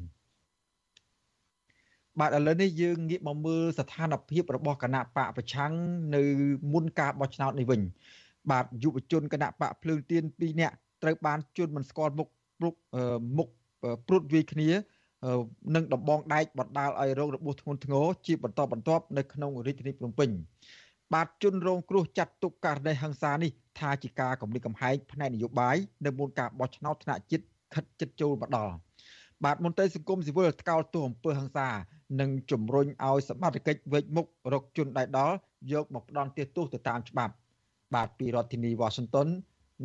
[2.19, 5.73] បាទឥឡូវនេះយើងងាកមកមើលស្ថានភាពរបស់គណៈបកប្រឆាំង
[6.15, 6.23] នៅ
[6.73, 7.81] មុនការបោះឆ្នោតនេះវិញ
[8.51, 12.27] បាទយុវជនគណៈបកភ្លើងទៀន2នាក់ ត្រូវបានជន់មិនស្គាល់មុខ
[12.63, 12.73] មុខ
[13.37, 13.47] មុខ
[14.07, 14.69] ព្រួតវាយគ្នា
[15.75, 20.29] នឹងដំបងដែកបណ្ដាលឲ្យរោគរបួសធ្ងន់ធ្ងរជាបន្តបន្ទាប់នៅក្នុងរាជធានីភ្នំពេញ
[21.13, 28.73] បាទជនរងគ្រោះចាត់ទុកករណីហិង្សានេះថាជាការគំរាមកំហែងផ្នែកនយោបាយនៅមុនការបោះឆ្នោតថ្នាក់ជាតិខិតជិតចូលមកដល់
[29.43, 31.69] បាទមន្ត្រីសង្គមស៊ីវិលថ្កោលទោសអំពើហិង្សា
[32.19, 35.35] និងជំរុញឲ្យសមត្ថកិច្ចវេចមុខរកជនដៃដល់
[35.73, 37.33] យកមកផ្ដន់ទោសទៅតាមច្បាប់
[37.95, 39.27] បាទពីរដ្ឋធានី Washington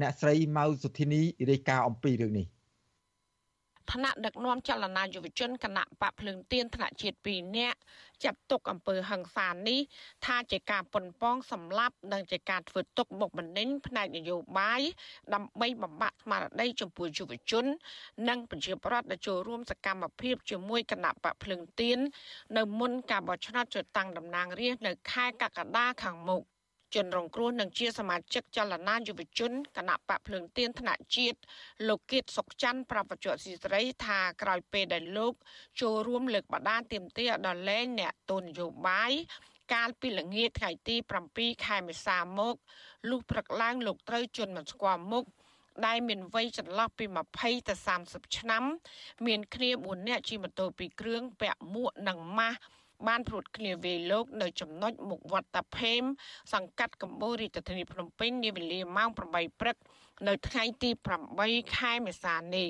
[0.00, 2.46] អ្នកស្រីម៉ៅសុធីនីរាយការណ៍អំពីរឿងនេះ
[3.92, 7.78] ឋានៈដឹកនាំចលនាយុវជនគណៈបកភ្លើងទៀនថ្នាក់ជាតិ2នាក់
[8.24, 9.80] ចាត់ទុកអំពើហិង្សានេះ
[10.26, 14.82] ថាជាការប៉ុនប៉ងសម្លាប់និងជាការធ្វើទុកបុកម្នេញផ្នែកនយោបាយ
[15.34, 17.64] ដើម្បីបំបាក់ស្មារតីចំពោះយុវជន
[18.28, 21.98] និងប្រជាប្រដ្ឋដែលចូលរួមសកម្មភាពជាមួយគណៈបកភ្លើងទៀន
[22.56, 26.42] នៅមុនការបោះឆ្នោតជ្រើសតាំងតំណាងរាស្ត្រនៅខែកក្កដាខាងមុខ
[26.94, 31.38] ជនរងគ្រោះនិងជាសមាជិកចលនាយុវជនគណៈបកភ្លើងទៀនថ្នាក់ជាតិ
[31.88, 35.34] លោកគៀតសុកច័ន្ទប្រាប់បច្ចុប្បន្នស៊ីសេរីថាក្រោយពេលដែលលោក
[35.80, 39.12] ចូលរួមលើកបដាទៀមទាដល់លែងអ្នកទននយោបាយ
[39.72, 40.96] កាលពីល្ងាចថ្ងៃទី
[41.30, 42.54] 7ខែមេសាមក
[43.10, 45.24] លុះព្រឹកឡើងលោកត្រូវជន់មិនស្គាល់មុខ
[45.86, 47.04] ដែលមានវ័យចន្លោះពី
[47.36, 47.74] 20ទៅ
[48.06, 48.64] 30ឆ្នាំ
[49.26, 52.58] មានគ្នា4នាក់ជិះម៉ូតូពីរគ្រឿងពាក់មួកនិងម៉ាស់
[53.06, 56.02] បានព្រួតគ្នាវាយលោកនៅចំណុចមុខវត្តតាភេម
[56.52, 59.76] សង្កាត់កំបូររាជធានីភ្នំពេញនាវេលាម៉ោង8ព្រឹក
[60.26, 60.90] នៅថ្ងៃទី
[61.32, 62.68] 8ខែមេសានេះ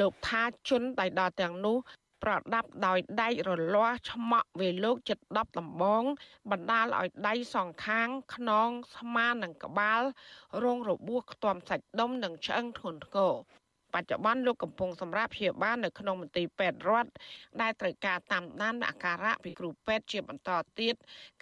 [0.00, 1.76] លោកថាជន់ដៃដល់ទាំងនោះ
[2.22, 6.02] ប្រដាប់ដោយដែករលាស់ឆ្មក់វេលោកចិត្ត10ដំបង
[6.50, 10.02] បណ្ដាលឲ្យដៃសងខាង ខ្នង ស្មានឹងក្បាល
[10.64, 13.32] រងរបួសខ្ទាំសាច់ដុំនិងឆ្អឹងធ្ងន់ធ្ងរ
[13.94, 17.10] បច្ចុប្បន្នលោកកំពុងសម្រាប់ព្យាបាលនៅក្នុងមន្ទីរពេទ្យរដ្ឋ
[17.62, 20.50] ដែលត្រូវការតាមដានអាការៈពីគ្រូពេទ្យជាបន្ត
[20.80, 20.94] ទៀត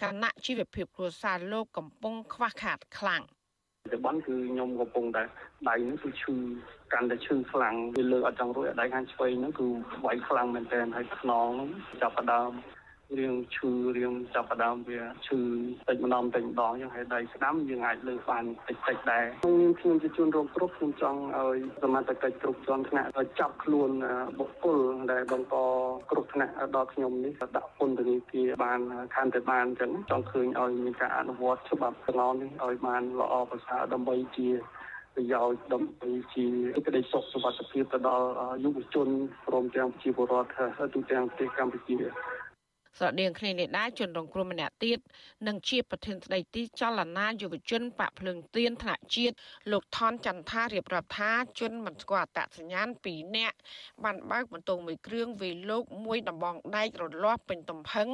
[0.02, 3.22] ខណៈជីវភាពគ្រួសារលោកកំពុងខ្វះខាតខ្លាំង
[3.84, 5.22] បច្ចុប្បន្នគឺខ្ញុំកំពុងតែ
[5.68, 6.34] ដៃនេះគឺឈឺ
[6.92, 9.66] កាន់តែឈឺខ្លាំងវាលើកអត់ចង់រួចដៃខាងឆ្វេងហ្នឹងគឺ
[10.04, 11.50] វាយខ្លាំងមែនទែនហើយខ្នង
[12.00, 12.50] ចាប់ផ្ដើម
[13.16, 15.40] រៀងឈឺរៀងចាប់ផ្ដើមវាឈឺ
[15.88, 23.90] តិចម្ដងតិចម្ដងយ៉ាងហើយដៃស្ដាំយើងអាចលើកបានតិចតិចដែរខ្ញុំខ្ញុំជាជនរងគ្រោះខ្ញុំចង់ឲ្យសមត្ថកិច្ចគ្រប់ជាន់ថ្នាក់ឲ្យចាប់ខ្លួន
[24.38, 24.78] បុគ្គល
[25.12, 25.56] ដែលបង្ក
[26.10, 28.80] គ្រោះថ្នាក់ដល់ខ្ញុំនេះដាក់ពន្ធនាគារបាន
[29.14, 34.48] ខានទៅបានអញ្ចឹងចង់ឃើញឲ្យមានការអនុវត្តច្បាប់ទាំងអស់នេះឲ្យបានល្អប្រសើរដើម្បីជា
[35.14, 38.26] ប្រយោជន៍ដើម្បីជាសេចក្តីសុខសុវត្ថិភាពទៅដល់
[38.64, 39.08] យុវជន
[39.46, 40.58] ព្រមទាំងប្រជាពលរដ្ឋ
[40.94, 41.96] ទូទាំងប្រទេសកម្ពុជា
[42.98, 44.98] ស្រដៀងគ្នានេះដែរជនរងគ្រោះម្នាក់ទៀត
[45.46, 49.34] និងជាប្រធានស្ដីទីចលនាយុវជនបកភ្លើងទៀនថ្នាក់ជាតិ
[49.72, 51.30] លោកថនចន្ទថារៀបរាប់ថា
[51.60, 53.56] ជនមិនស្គាល់អត្តសញ្ញាណ2នាក់
[54.04, 58.08] បានបើកបន្ទោងមួយគ្រឿងវាយលោកមួយដំបងដែករលាស់ពេញទំហឹង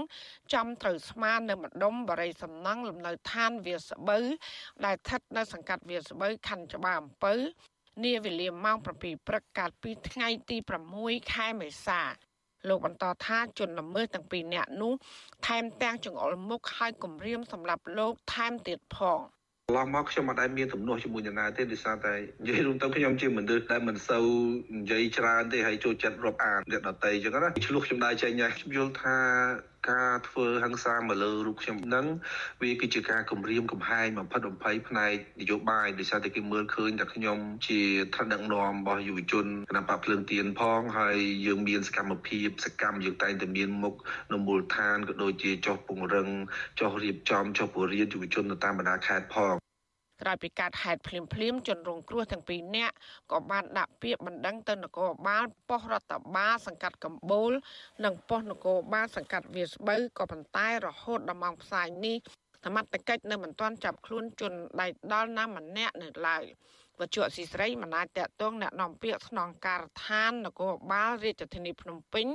[0.54, 4.24] ចំត្រូវស្មានៅម្ដុំបរិយសំណង់លំនៅឋានវាស្បូវ
[4.84, 7.34] ដែលស្ថិតនៅសង្កាត់វាស្បូវខណ្ឌច្បារអំពៅ
[8.04, 10.56] នាវេលាម៉ោង7ព្រឹកកាលពីថ្ងៃទី
[10.96, 12.02] 6ខែមេសា
[12.68, 14.92] លោកបន្តថាជនល្មើសទាំងពីរនាក់នោះ
[15.46, 19.20] ថែមទាំងចង្អុលមុខឲ្យគំរាមសម្រាប់លោកថែមទៀតផង
[19.68, 24.26] កន្លងមកខ្ញុំអត់ដែលមានទំនាស់ជាមួយនរណាទេដោយសារតែនិយាយរួមទៅខ្ញុំជាមនុស្សដែលមិនសូវ
[24.78, 29.16] និយាយច្រើនទេហើយចូលចិត្តរាប់អានអ្នកដតីអញ្ចឹងណាឆ្លោះខ្ញុំដែរចេញហើយខ្ញុំយល់ថា
[29.90, 32.06] ការធ្វើហិង្សាមកលើរូបខ្ញុំនឹង
[32.62, 37.80] វាគឺជាការគំរាមកំហែងបំផិតបំភ័យផ្នែកនយោបាយដោយសារតែគេមើលឃើញថាខ្ញុំជា
[38.14, 43.94] ថ្នាក់ដឹកនាំរបស់យុវជនគណៈបកភ្លើងទៀនផងហើយយើងមានសកម្មភាពសកម្មយើងតែងតែមានមុខ
[44.32, 46.28] នៅមូលដ្ឋានក៏ដូចជាចុះពង្រឹង
[46.80, 49.63] ចុះរៀបចំចុះពង្រៀនយុវជននៅតាមបណ្ដាខេត្តផង
[50.22, 52.94] ក្រោយពីកើតហេតុភ្លាមភ្លាមជនរងគ្រោះទាំងពីរនាក់
[53.32, 57.52] ក៏បានដាក់ពាក្យបណ្ដឹងទៅនគរបាលប៉ុស្តិ៍រដ្ឋបាលសង្កាត់កំបូល
[58.04, 62.16] និងប៉ុស្តិ៍នគរបាលសង្កាត់វាស្បូវក៏ប៉ុន្តែរហូតដល់ម៉ោងផ្សាយនេះ
[62.64, 66.44] សមត្ថកិច្ចនៅមិនទាន់ចាប់ខ្លួនជនដៃដល់ណាម្នាក់នៅឡើយ
[67.00, 72.26] វត្ថុអសីស្រីមិនអាចតកតងអ្នកនាំពាក្យស្នងការដ្ឋាននគរបាលរាជធានីភ្នំពេញ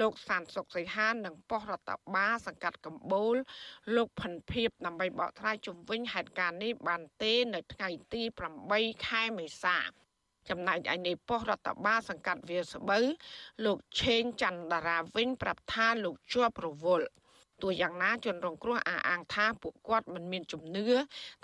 [0.00, 3.36] លោកសានសុកសីហាននិងប៉ុស្តិ៍រដ្ឋបាលសង្កាត់កំបូល
[3.96, 8.22] លោកផិនភៀបដើម្បីបកស្រាយជំវិញហេតុការណ៍នេះបានទេនៅថ្ងៃទី
[8.64, 9.78] 8ខែមេសា
[10.48, 13.04] ចំណែកឯនៃប៉ុស្តិ៍រដ្ឋបាលសង្កាត់វាស្បូវ
[13.64, 17.08] លោកឆេងច័ន្ទតារាវិញប្រាប់ថាលោកជាប់រវល់
[17.62, 20.86] ទោះយ៉ាងណាជនរងគ្រោះអះអាងថាពួកគាត់មិនមានជំនឿ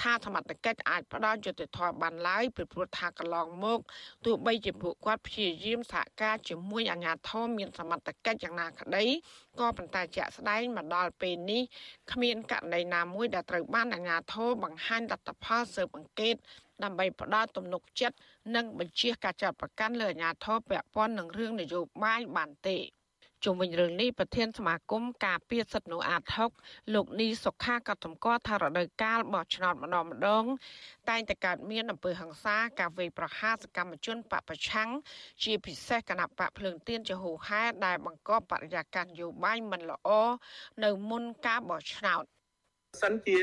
[0.03, 3.79] ថាសមត្ថកិច្ចអាចផ្ដល់យុត្តិធម៌បានឡើយពីព្រោះថាកន្លងមក
[4.25, 9.05] ទោះបីជាពួកគាត់ព្យាយាមសហការជាមួយអាជ្ញាធរមានសមត្ថកិច្ចយ៉ាងណាក្តី
[9.61, 11.62] ក៏ប៉ុន្តែជាក់ស្ដែងមកដល់ពេលនេះ
[12.12, 16.35] គ្មានករណីណាមួយដែលត្រូវបានអាជ្ញាធរបង្ហាញលទ្ធផលស៊ើបអង្កេត
[16.85, 18.16] ដើម្បីផ្ដល់ទំនុកចិត្ត
[18.55, 22.79] និងបញ្ជាការចាត់ប្រកាន់លើអាជ្ញាធរពាក់ព័ន្ធនឹងរឿងនយោបាយបានទេ។
[23.45, 26.23] ជុំវិញរឿងនេះប្រធានសមាគមការពារសិទ្ធិមនុស្សអាត
[26.59, 30.45] 6លោកនីសុខាក៏តម្កល់ថារដូវកាលបោះឆ្នោតម្ដងម្ដង
[31.11, 34.91] តែងតែកើតមានអំពើហិង្សាការវេយប្រហារសកម្មជនបពប្រឆាំង
[35.45, 40.09] ជាពិសេសគណៈបកភ្លើងទៀនជាហូហែដែលបង្កបរិយាកាសនយោបាយមិនល្អ
[40.85, 42.25] នៅមុនការបោះឆ្នោត
[43.03, 43.39] សិនជា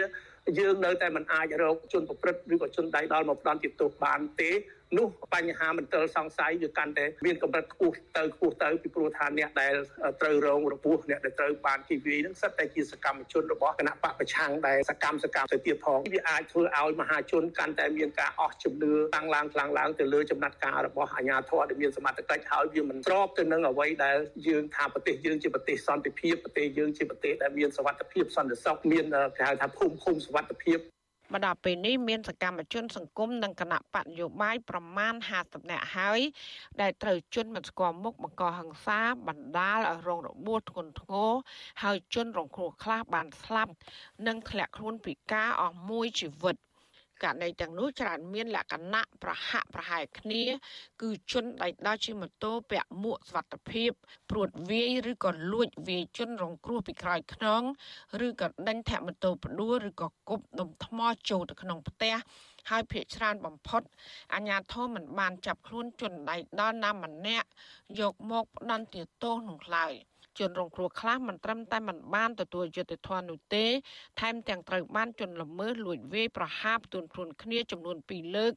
[0.60, 4.52] យើងនៅតែមិនអាចរកជនប្រព្រឹត្តឬក៏ជនដៃដល់មកផ្ដន់ទោសបានទេ
[4.98, 9.74] នោះបញ្ហាមន្ទិលសង្ស័យវាកាន់តែមានកម្រិតខ្ពស់ទៅខ្ពស់ទៅពីព្រោះថាអ្នកដែល
[10.22, 29.06] ត្រូវរងរបួសអ្នកដែលត្រូវបានជីវីនឹងសិតតែជាសកម្មជនរបស់គណៈបកប្រឆាំងដែលសកម្មសកម្មទៅទៀតផងវាអាចធ្វើឲ្យមហាជនកាន់តែមានការអស់ជំនឿតាំងឡើងខ្លាំងឡើងទៅលើចំណាត់ការរបស់អាជ្ញាធរដែលមានសមត្ថកិច្ចហើយវាមិនស្របទៅនឹងអ្វីដែលយើងថាប្រទេសយើងជាប្រទេសសន្តិភាពប្រទេសយើងជាប្រទេសដែលមានសវត្ថិភាពសន្តិសុខមាន
[29.38, 30.80] គេហៅថាភូមិឃុំសវត្ថិភាព
[31.32, 35.14] មកដល់ពេលនេះមានសកម្មជនសង្គមនិងគណៈបកនយោបាយប្រមាណ
[35.44, 36.20] 50នាក់ហើយ
[36.82, 41.32] ដែលត្រូវជន់មិនស្គាល់មុខបង្កហិង្សាបណ្ដាលឲ្យរងរបួសធ្ងន់ធ្ងរ
[41.84, 43.72] ហើយជន់រងគ្រោះខ្លះបានស្លាប់
[44.28, 46.56] និងធ្លាក់ខ្លួនពិការអស់មួយជីវិត។
[47.24, 50.44] ករណីទាំងនោះច្រើនមានលក្ខណៈប្រហាក់ប្រហែលគ្នា
[51.02, 53.92] គឺជនដៃដល់ជិះម៉ូតូពាក់មួកសុវត្ថិភាព
[54.30, 57.62] ព្រួតវាយឬក៏លួចវាយជនរងគ្រោះពីក្រោយខ្នង
[58.26, 62.16] ឬក៏ដេញធាក់ម៉ូតូផ្ដួលឬក៏គប់ដុំថ្មចូលទៅក្នុងផ្ទះ
[62.70, 63.82] ហើយភ ieck ច្រើនបំផុត
[64.34, 67.48] អាញាធមមិនបានចាប់ខ្លួនជនដៃដល់ណាម្នាក់
[68.00, 68.86] យកមកផ្ដន់
[69.24, 69.94] ទោសនោះឡើយ។
[70.40, 73.66] ជនរងគ្រោះខ្លះមិនត្រឹមតែមិនបានទទួលយុត្តិធម៌នោះទេ
[74.20, 78.54] ថែមទាំងត្រូវបានជនល្មើសលួចវាយប្រហារផ្ទួនខ្លួនគ្នាចំនួន2លើក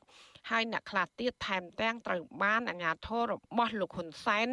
[0.50, 4.48] ហើយអ្នកខ្លះទៀតថែមទាំងត្រូវបានអាជ្ញាធររបស់លោកហ៊ុនសែន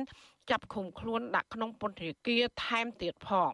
[0.50, 3.52] ចាប់ឃុំខ្លួនដាក់ក្នុងពន្ធនាគារថែមទៀតផង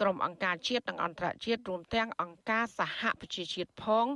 [0.00, 4.06] ក្រុមអង្គការជាតិនិងអន្តរជាតិរួមទាំងអង្គការសហប្រជាជាតិផង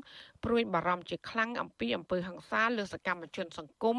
[0.45, 3.97] ព្រួយបារម្ភជាខ្លាំងអំពីអំពើហិង្សាលើសកម្មជនសង្គម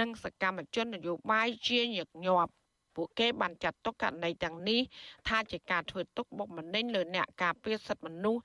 [0.00, 2.52] និងសកម្មជននយោបាយជាញឹកញាប់
[2.98, 4.80] ពួកគេបានចាត់ទុកករណីទាំងនេះ
[5.28, 8.42] ថាជាការធ្វើទុកបុកម្នេញលើអ្នកការពារសិទ្ធិមនុស្ស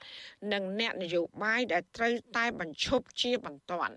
[0.54, 3.94] និងអ្នកនយោបាយដែលត្រូវតែបញ្ឈប់ជាបន្ទាន់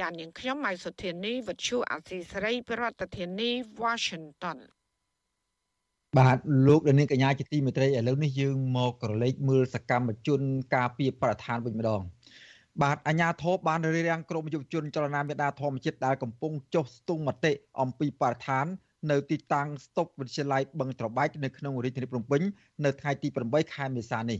[0.00, 3.50] ចាននាងខ្ញុំម៉ៃសុធានីវិទ្យុអាស៊ីសេរីប្រធានាធិបតី
[3.82, 4.58] Washington
[6.18, 10.40] បាទលោកដានីកញ្ញាជាទីមេត្រីឥឡូវនេះយើងមកក្រឡេកមើលសកម្មជន
[10.74, 12.02] ការពីប្រធានវិញម្ដង
[12.82, 18.66] បាទអាញាធរបានរៀបរៀងក្រុមយុវជនចលនាមេដាធម្មជាតិដែលកំពុងចុះស្ទង់មតិអំពីបរិស្ថាន
[19.10, 22.42] នៅទីតាំងស្តុកវិទ្យាល័យបឹងត្របែកនៅក្នុងរាជធានីភ្នំពេញ
[22.84, 24.38] នៅថ្ងៃទី8ខែមេសានេះ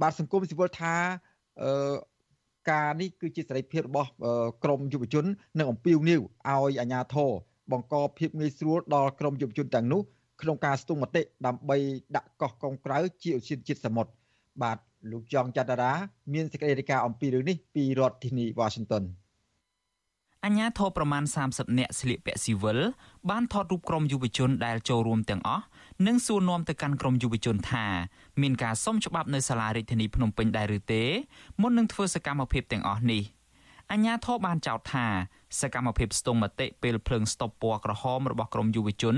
[0.00, 0.94] បាទសង្គមស៊ីវិលថា
[1.62, 1.94] អឺ
[2.70, 4.10] ការនេះគឺជាសេរីភាពរបស់
[4.64, 5.24] ក្រមយុវជន
[5.58, 7.30] និងអំពាវនាវឲ្យអាជ្ញាធរ
[7.72, 10.00] បង្កភាពងាយស្រួលដល់ក្រមយុវជនទាំងនោះ
[10.42, 11.76] ក្នុងការស្ទង់មតិដើម្បី
[12.16, 14.12] ដាក់កោះកុងក្រៅជាឧស្សាហជាតិសមុទ្រ
[14.62, 14.78] បាទ
[15.10, 15.92] លោកចောင်းច័ន្ទរា
[16.34, 19.04] មានសេចក្តីរាយការណ៍អំពីរឿងនេះពីរដ្ឋធានី Washington
[20.46, 22.78] អញ្ញាធរប្រមាណ30នាក់ស្លៀកពាក់ស៊ីវិល
[23.30, 25.64] បានថតរូបក្រុមយុវជនដែលចូលរួមទាំងអស់
[26.06, 27.86] និងសួរនាំទៅកាន់ក្រុមយុវជនថា
[28.42, 31.02] មានការសុំច្បាប់នៅសាលារាជធានីភ្នំពេញដែរឬទេ
[31.60, 33.22] មុននឹងធ្វើសកម្មភាពទាំងអស់នេះ
[33.92, 35.06] អញ្ញាធរបានចោទថា
[35.60, 39.16] សកម្មភាពស្ទង់មតិពេលភ្លើងស្តុបពណ៌ក្រហមរបស់ក្រុមយុវជន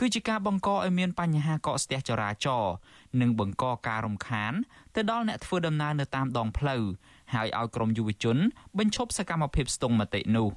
[0.00, 2.74] គឺជាការបង្កឲ្យមានបញ្ហាកកស្ទះចរាចរណ៍
[3.20, 4.52] និងបង្កការរំខាន
[4.94, 6.82] ទៅដល់អ្នកធ្វើដំណើរនៅតាមដងផ្លូវ
[7.32, 8.36] ហើយឲ្យក្រុមយុវជន
[8.78, 10.48] បញ្ឈប់សកម្មភាពស្ទង់មតិនោះ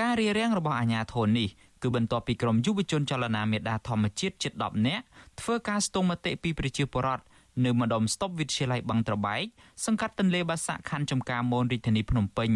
[0.00, 1.48] ការរៀបរៀងរបស់អាជ្ញាធរនេះ
[1.82, 5.04] គឺបន្ទាប់ពីក្រុមយុវជនចលនាមេដាធម្មជាតិជិត10នាក់
[5.40, 7.24] ធ្វើការស្ទង់មតិពីប្រជាពលរដ្ឋ
[7.64, 9.44] នៅម្ដុំស្តុបវិទ្យាល័យបឹងត្របែក
[9.84, 12.50] សង្កាត់ទន្លេបាសាក់ខណ្ឌចំការមនរាជធានីភ្នំពេញ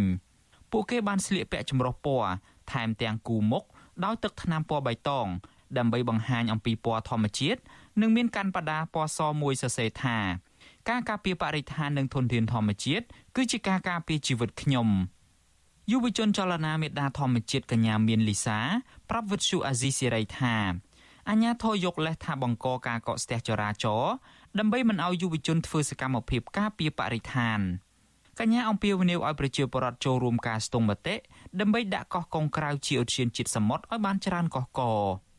[0.71, 2.31] ពួកគេបានស្លៀកពាក់ចម្រុះពណ៌
[2.73, 3.65] ថែមទាំងគូមុខ
[4.05, 5.27] ដោយទឹកថ្នាំពណ៌បៃតង
[5.79, 7.61] ដើម្បីបង្ហាញអំពីពណ៌ធម្មជាតិ
[8.01, 10.19] និងមានកាន់បដាពណ៌សមួយសរសេរថា
[10.89, 13.05] ការការពារបរិស្ថាននិងធនធានធម្មជាតិ
[13.37, 14.89] គឺជាការការពារជីវិតខ្ញុំ
[15.91, 18.59] យុវជនចលនាមេដាធម្មជាតិកញ្ញាមានលីសា
[19.11, 20.57] ប្រាប់វិទ្យុអាស៊ីសេរីថា
[21.31, 24.15] អញ្ញាធរយកលេសថាបង្កការកកស្ទះចរាចរណ៍
[24.59, 27.61] ដើម្បីមិនឲ្យយុវជនធ្វើសកម្មភាពការពារបរិស្ថាន
[28.41, 31.15] កញ្ញាអំពាវនាវឲ្យប្រជាពលរដ្ឋចូលរួមការស្ទង់មតិ
[31.61, 35.30] ដើម្បីដាក់កោះកុងក្រៅជាឧទ្យានជាតិសមុទ្រឲ្យបានច្រើនកោះកក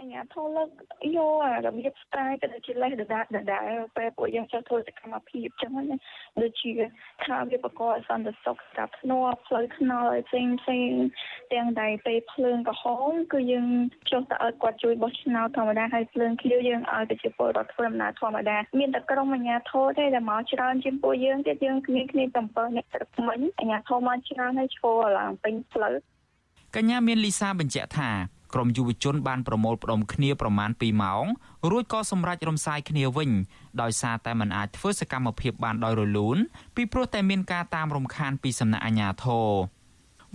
[0.00, 0.68] អញ្ញាធលើក
[1.16, 1.32] យក
[1.66, 5.96] របៀបស្ទាយទៅជាលេសដដែលដដែលពេលពួកយើងចូលធ្វើសកម្មភាពចឹងណា
[6.40, 6.72] ដូចជា
[7.24, 10.90] ថាវាបកអសន្តិសុខស្ដាប់ធ្នាប់ផ្លូវថ្នល់ផ្សេងផ្សេង
[11.52, 13.66] ទាំងដែលពេលភ្លើងក្រហមគឺយើង
[14.10, 25.94] ចុះទៅឲ្យគាត់ជួយបោះឆ្នោតធម្មតាហើយភ្លើងខៀវយើងឲ្យប្រជាពលរដ្ឋធ្វើដំណើរធម្មតាមានតែក្រុមអាជ្ញាធរទេដែលមកច្រើនជាងពួកយើងទៀតយើងគ្នាគ្នា7នាក់ទឹកមិញអាជ្ញាធរមកច្រើនហើយឈរឡើងពេញផ្លូវ
[26.76, 31.24] កញ្ញាមានលីសាបញ្ជាក់ថា ក្រុមយុវជនបានប្រមូលផ្ដុំគ្នាប្រមាណ2ម៉ោង
[31.70, 33.30] រួចក៏សម្រេចរំសាយគ្នាវិញ
[33.82, 36.36] ដោយសារតែមិនអាចធ្វើសកម្មភាពបានដោយរលូន
[36.76, 39.50] ពីព្រោះតែមានការតាមរំខានពីសំណាក់អាជ្ញាធរ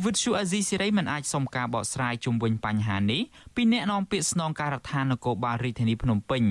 [0.03, 3.21] វិទ្យុអាស៊ីសេរីមិនអាចសុំការបកស្រាយជុំវិញបញ្ហានេះ
[3.55, 6.43] ពីអ្នកនាំពាក្យស្នងការដ្ឋាននគរបាលរាជធានីភ្នំពេញ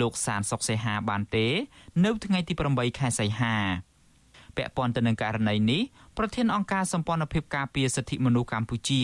[0.00, 1.46] លោកសានសុកសេហាបានទេ
[2.04, 3.54] នៅថ្ងៃទី8ខែសីហា
[4.56, 5.82] ពាក់ព័ន្ធទៅនឹងករណីនេះ
[6.18, 9.02] ប្រធានអង្គការសម្ព័ន្ធភាពការពារសិទ្ធិមនុស្សកម្ពុជា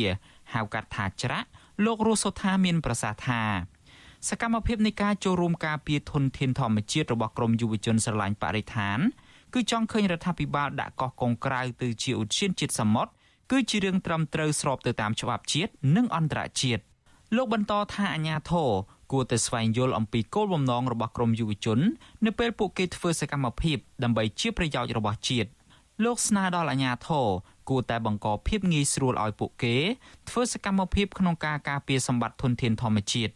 [0.55, 1.49] ហៅកាត់ថាច្រាក់
[1.85, 3.43] លោករស់សុថាមានប្រសាសន៍ថា
[4.29, 8.99] សកម្មភាពនៃការចូលរួមការពារធនធានធម្មជាតិរបស់ក្រមយុវជនស្រឡាញ់បរិស្ថាន
[9.55, 13.11] គឺចង់ឃើញរដ្ឋាភិបាលដាក់កោះកុងក្រៅទៅជាឧទ្យានជាតិសមុទ្រ
[13.51, 16.83] គឺជារឿងត្រឹមត្រូវស្របទៅតាមច្បាប់ជាតិនិងអន្តរជាតិ
[17.37, 18.71] លោកបន្តថាអាញាធរ
[19.13, 21.79] គួរតែស្វែងយល់អំពីគោលបំណងរបស់ក្រមយុវជន
[22.27, 25.49] នៅពេលពួកគេធ្វើសកម្មភាពដើម្បីជាប្រយោជន៍របស់ជាតិ
[26.05, 27.27] លោកស្នើដល់អាជ្ញាធរ
[27.69, 29.77] គួរតែបង្កភាពងាយស្រួលឲ្យពួកគេ
[30.29, 33.33] ធ្វើសកម្មភាពក្នុងការការពារសម្បត្តិធនធានធម្មជាតិ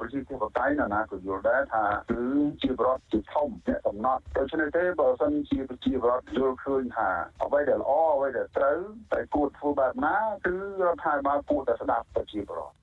[0.00, 2.22] ប្រជាធិបតេយ្យណាក៏យល់ដែរថាគឺ
[2.62, 7.08] ជាបរដ្ឋជាធំតែកំណត់ដូច្នេះទេបើសិនជាប្រជាបរដ្ឋយល់ឃើញថា
[7.42, 8.78] អ្វីដែលល្អអ្វីដែលត្រូវ
[9.12, 10.16] តែគួរធ្វើបែបណា
[10.46, 12.74] គឺរដ្ឋាភិបាលគួរតែស្ដាប់ប្រជាបរដ្ឋ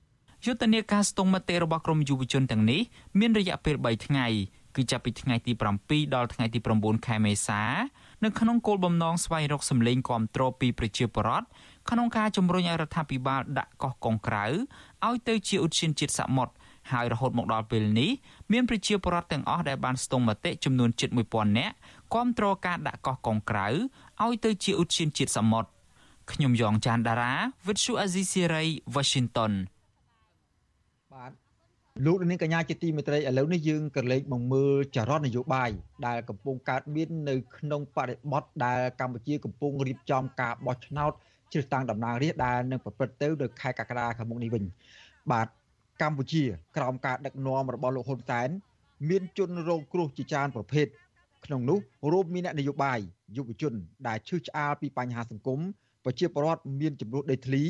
[0.46, 2.80] យុទ្ធនាការស្ទង់មតិរបស់ក្រមយុវជនទាំងនេះ
[3.18, 4.26] មានរយៈពេល3ថ្ងៃ
[4.76, 5.52] គឺចាប់ពីថ្ងៃទី
[5.84, 7.62] 7ដល់ថ្ងៃទី9ខែមេសា
[8.24, 11.46] នៅក្នុងគោលបំណងស្វែងរកសម្លេងគាំទ្រពីប្រជាពលរដ្ឋ
[11.90, 14.44] ក្នុងការជំរុញឲ្យរដ្ឋាភិបាលដាក់កោះកុងក្រៅ
[15.06, 16.52] ឲ្យទៅជាឧទ្យានជាតិសមុទ្រ
[16.92, 18.10] ហើយរហូតមកដល់ពេលនេះ
[18.52, 21.74] មានប្រជាពលរដ្ឋទាំងអស់ដែលបានស្ទង់មតិចំនួនជិត1000នាក់
[22.14, 23.66] គាំទ្រការដាក់កោះកុងក្រៅ
[24.24, 25.68] ឲ្យទៅជាឧទ្យានជាតិសមុទ្រ
[26.32, 27.34] ខ្ញុំយ៉ងច័ន្ទដារា
[27.66, 28.64] វិទ្យុអាស៊ីសេរី
[28.94, 29.52] Washington
[32.06, 35.70] លោកនាងកញ្ញាជាទីមេត្រីឥឡូវនេះយើងក៏លេខមកមើលចរន្តនយោបាយ
[36.06, 41.12] ដែលកំពុងកើតមាននៅក្នុងបរិបទដែលកម្ពុជាកំពុងរៀបចំការបោះឆ្នោត
[41.52, 44.64] ជ្រើសតាំងតំណាងរាស្ត្រដែលនឹងប្រព្រឹត្តទៅនៅខែកក្កដាខាងមុខនេះវិញ
[45.32, 45.48] បាទ
[46.02, 46.42] កម្ពុជា
[46.76, 48.48] ក្រោមការដឹកនាំរបស់លោកហ៊ុនសែន
[49.08, 50.86] មានជនរងគ្រោះជាច្រើនប្រភេទ
[51.44, 51.78] ក្នុងនោះ
[52.12, 52.98] រួមមានអ្នកនយោបាយ
[53.36, 53.72] យុវជន
[54.08, 55.60] ដែលឈឺឆ្អាលពីបញ្ហាសង្គម
[56.04, 57.64] ប្រជាពលរដ្ឋមានចំនួនដីធ្លី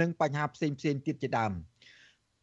[0.00, 1.54] និងបញ្ហាផ្សេងផ្សេងទៀតជាដើម។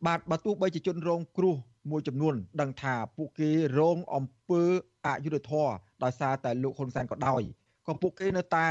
[0.07, 1.55] បាទបើទោះបីជាជនរងគ្រោះ
[1.91, 4.61] មួយចំនួន ដឹងថាពួកគេរងអំពើ
[5.05, 5.71] អយុត្តិធម៌
[6.03, 7.41] ដោយសារតែលោកហ៊ុនសែនក៏ដោយ
[7.87, 8.67] ក៏ពួកគេនៅតែ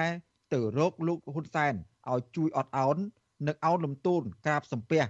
[0.52, 1.72] ទៅរកលោកហ៊ុនសែន
[2.10, 2.96] ឲ្យជួយអត់ឱន
[3.46, 5.02] និងឱនលំទោនក្រាបសំពះ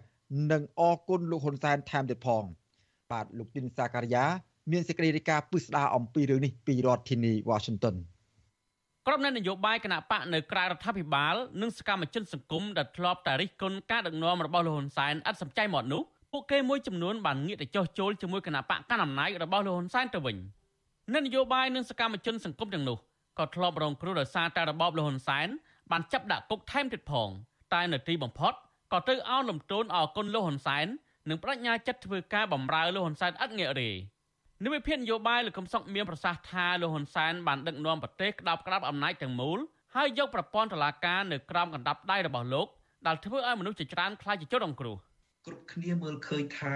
[0.53, 2.45] និងអរគុណលោកហ៊ុនសែនថែមទៀតផង
[3.11, 4.25] បាទលោកទីនសាការីយ៉ា
[4.73, 7.97] មានសេចក្តីរាយការណ៍ពិស្ដារអំពីរឿងនេះពីរដ្ឋធានី Washington
[9.11, 16.03] ក្រុមអ្នកនយោបាយគណៈបកនៅក្រៅរដ្ឋាភិបាលនិងសកម្មជនសង្គមដែលធ្លាប់តែរិះគន់ការដឹកនាំរបស់លោកហ៊ុនសែនឥតសំចៃមាត់នោះ
[16.33, 20.37] ពួកគេមួយចំនួនបានងាកទៅចោះចូលជាមួយគណៈបកកណ្ដាលអំណាចរបស់លោកហ៊ុនសែនទៅវិញ
[21.13, 22.99] អ្នកនយោបាយនិងសកម្មជនសង្គមទាំងនោះ
[23.39, 25.49] ក៏ធ្លាប់រងគ្រោះដោយសារតែរបបលោកហ៊ុនសែន
[25.91, 27.29] បានចាប់ដាក់គុកថែមទៀតផង
[27.75, 28.53] តែនៅទីបំផុត
[28.93, 30.87] ក៏ត្រូវអោនលំទោនអគុណលោកហ៊ុនសែន
[31.29, 33.91] និងបដិញ្ញាចិត្តធ្វើការបម្រើលោកហ៊ុនសែនឥតងាករេ
[34.65, 39.59] និវិភាននយោបាយលោកកំសុកមានប្រសាសន៍ថាលោកហ៊ុនសែនបានដឹកនាំប្រទេសក្តាប់ក្តាប់អំណាចទាំងមូល
[39.95, 42.67] ហើយយកប្រព័ន្ធតុលាការនៅក្រោមកណ្ដាប់ដៃរបស់លោក
[43.07, 44.97] ដែលធ្វើឲ្យមនុស្សជាច្រើនខ្លាចជាជនរងគ្រោះ
[45.47, 46.75] គ្រប់គ្នាមើលឃើញថា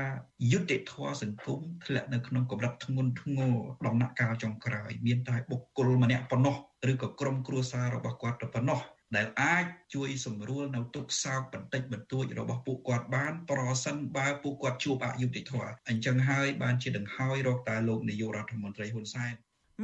[0.52, 3.56] យុទ្ធធម៌សង្គមធ្លាក់នៅក្នុងកម្រិតធ្ងន់ធ្ងរ
[3.86, 6.56] ដំណាក់កាលចុងក្រោយមានតែបុគ្គលម្នាក់ប៉ុណ្ណោះ
[6.90, 8.80] ឬក៏ក្រុមគ្រួសាររបស់គាត់តែប៉ុណ្ណោះ
[9.16, 19.32] ដែលអាចជួយសម្រួលនៅទុកសោកបន្តិចបន្តួចរបស់ពួកគាត់បានប្រសិនបើពួកគាត់ជួបអយុត្តិធម៌អញ្ចឹងហើយបានជាដង្ហើយរកតែលោកនាយករដ្ឋមន្ត្រីហ៊ុនសែន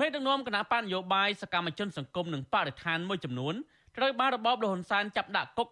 [0.01, 3.55] មេដឹកនាំគណៈបញ្ញយោបាយសកម្មជនសង្គមនិងបរិស្ថានមួយចំនួន
[3.97, 5.69] ត្រូវបានរបបលហ៊ុនសែនចាប់ដាក់គុក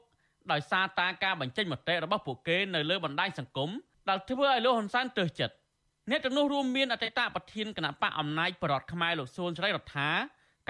[0.53, 3.71] ដោយសារតាការបញ្ចេញមតិរបស់ពួកគេនៅលើបណ្ដាញសង្គម
[4.09, 5.55] ដែលធ្វើឲ្យលោកហ៊ុនសែនទើសចិត្ត
[6.11, 10.11] អ្នកទាំងនោះរួមមានអតីតប្រធានគណៈបកអំណាចបរដ្ឋខ្មែរលោកសួនស្រីរដ្ឋា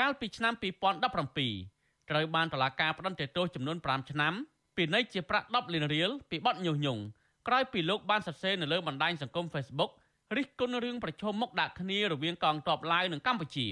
[0.01, 1.76] កាលពីឆ្នាំ2017
[2.11, 4.35] ត្រូវបានតុលាការផ្តន្ទាទោសចំនួន5ឆ្នាំ
[4.77, 7.03] ពីនៃជាប្រាក់10លានរៀលពីបទញុះញង់
[7.49, 9.91] ក្រោយពីលោកបានសរសេរនៅលើបណ្ដាញសង្គម Facebook
[10.37, 13.67] រិះគន់រឿងប្រឈមមុខដាក់គ្នារវាងកងទ័ពឡាវនិងកម្ពុជា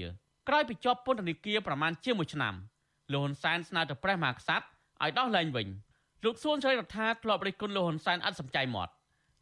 [0.47, 2.53] ក្រោយពីជាប់ពន្ធនាគារប្រមាណជាមួយឆ្នាំ
[3.13, 4.65] លោកហ៊ុនសែនស្នើទៅព្រះមហាក្សត្រ
[5.03, 5.67] ឲ្យដោះលែងវិញ
[6.25, 8.91] លោកសួនជ្រៃរដ្ឋាធ្លាប់រិះគន់លោកហ៊ុនសែនអត់សំចៃមាត់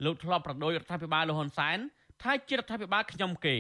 [0.06, 1.78] លោកធ្លាប់ប្រដូចរដ្ឋាភិបាលលោកហ៊ុនសែន
[2.24, 3.56] ថាជារដ្ឋាភិបាលខ្ញុំគេ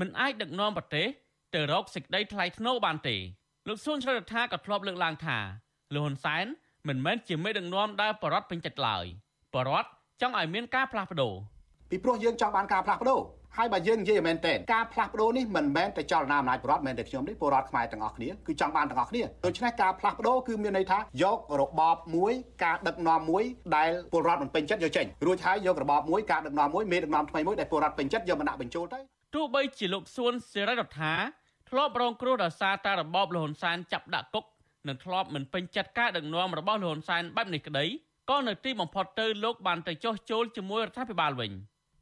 [0.00, 1.06] មិនអាចដឹកនាំប្រទេស
[1.54, 3.16] ទៅរកសេចក្តីថ្លៃថ្នូរបានទេ
[3.68, 5.38] លោកសួនជ្រៅរដ្ឋាក៏ធ្លាប់លើកឡើងថា
[5.94, 6.46] លោកហ៊ុនសែន
[6.88, 9.04] មិនមែនជាមេដឹកនាំដែលបរដ្ឋពេញចិត្តឡើយ
[9.54, 9.88] បរដ្ឋ
[10.20, 11.34] ចង់ឲ្យមានការផ្លាស់ប្ដូរ
[11.90, 13.20] ពីព្រោះយើងចង់បានការផ្លាស់ប្ដូរ
[13.56, 22.32] ហើយបើយើងនិយាយមែនតើការផ្លាស់ប្ដូរនេះមិនមែនតែចលនាអំណាចបរដ្ឋមែនតែខ្ញុំទេពលរដ្ឋខ្មែរទាំងអស់គ្នាគឺចង់បានទាំងអស់គ្នាដូច្នេះការផ្លាស់ប្ដូរគឺមានន័យថាយករបបមួយ
[22.64, 23.42] ការដឹកនាំមួយ
[23.76, 29.00] ដែលពលរដ្ឋមិនពេញចិត្តយកចេញរួចហើយយករបបមួយការដឹកនាំមួយមេដឹកនាំថ្មីមួយដែលពលរដ្ឋពេញចិត្តយកមកដាក់បញ្ចូលទៅ
[29.34, 31.12] ទោះបីជាលោកសួនសេរីរដ្ឋា
[31.70, 34.44] ធ្លាប់រងគ្រោះដោយសារតែរបបលហ៊ុនសែនចាប់ដាក់គុក
[34.88, 37.84] និងធ្លាប់មិនពេញចិត្តការដឹកនាំរបស់លហ៊ុនសែនបែបនេះក្តី
[38.30, 41.52] ក៏នៅទីបំផុតទៅលោកបានទៅចោះចូលជាមួយរដ្ឋាភិបាលវិញ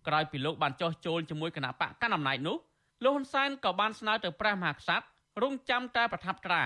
[0.06, 2.56] ក្រោយពីលោកបានចោះចូលជាមួយគណៈបកកណ្ដាលអំណាចនោះ
[3.04, 5.06] លោកហ៊ុនសែនក៏បានស្នើទៅព្រះមហាក្សត្រ
[5.42, 6.64] រងចាំតែប្រថាប់ត្រា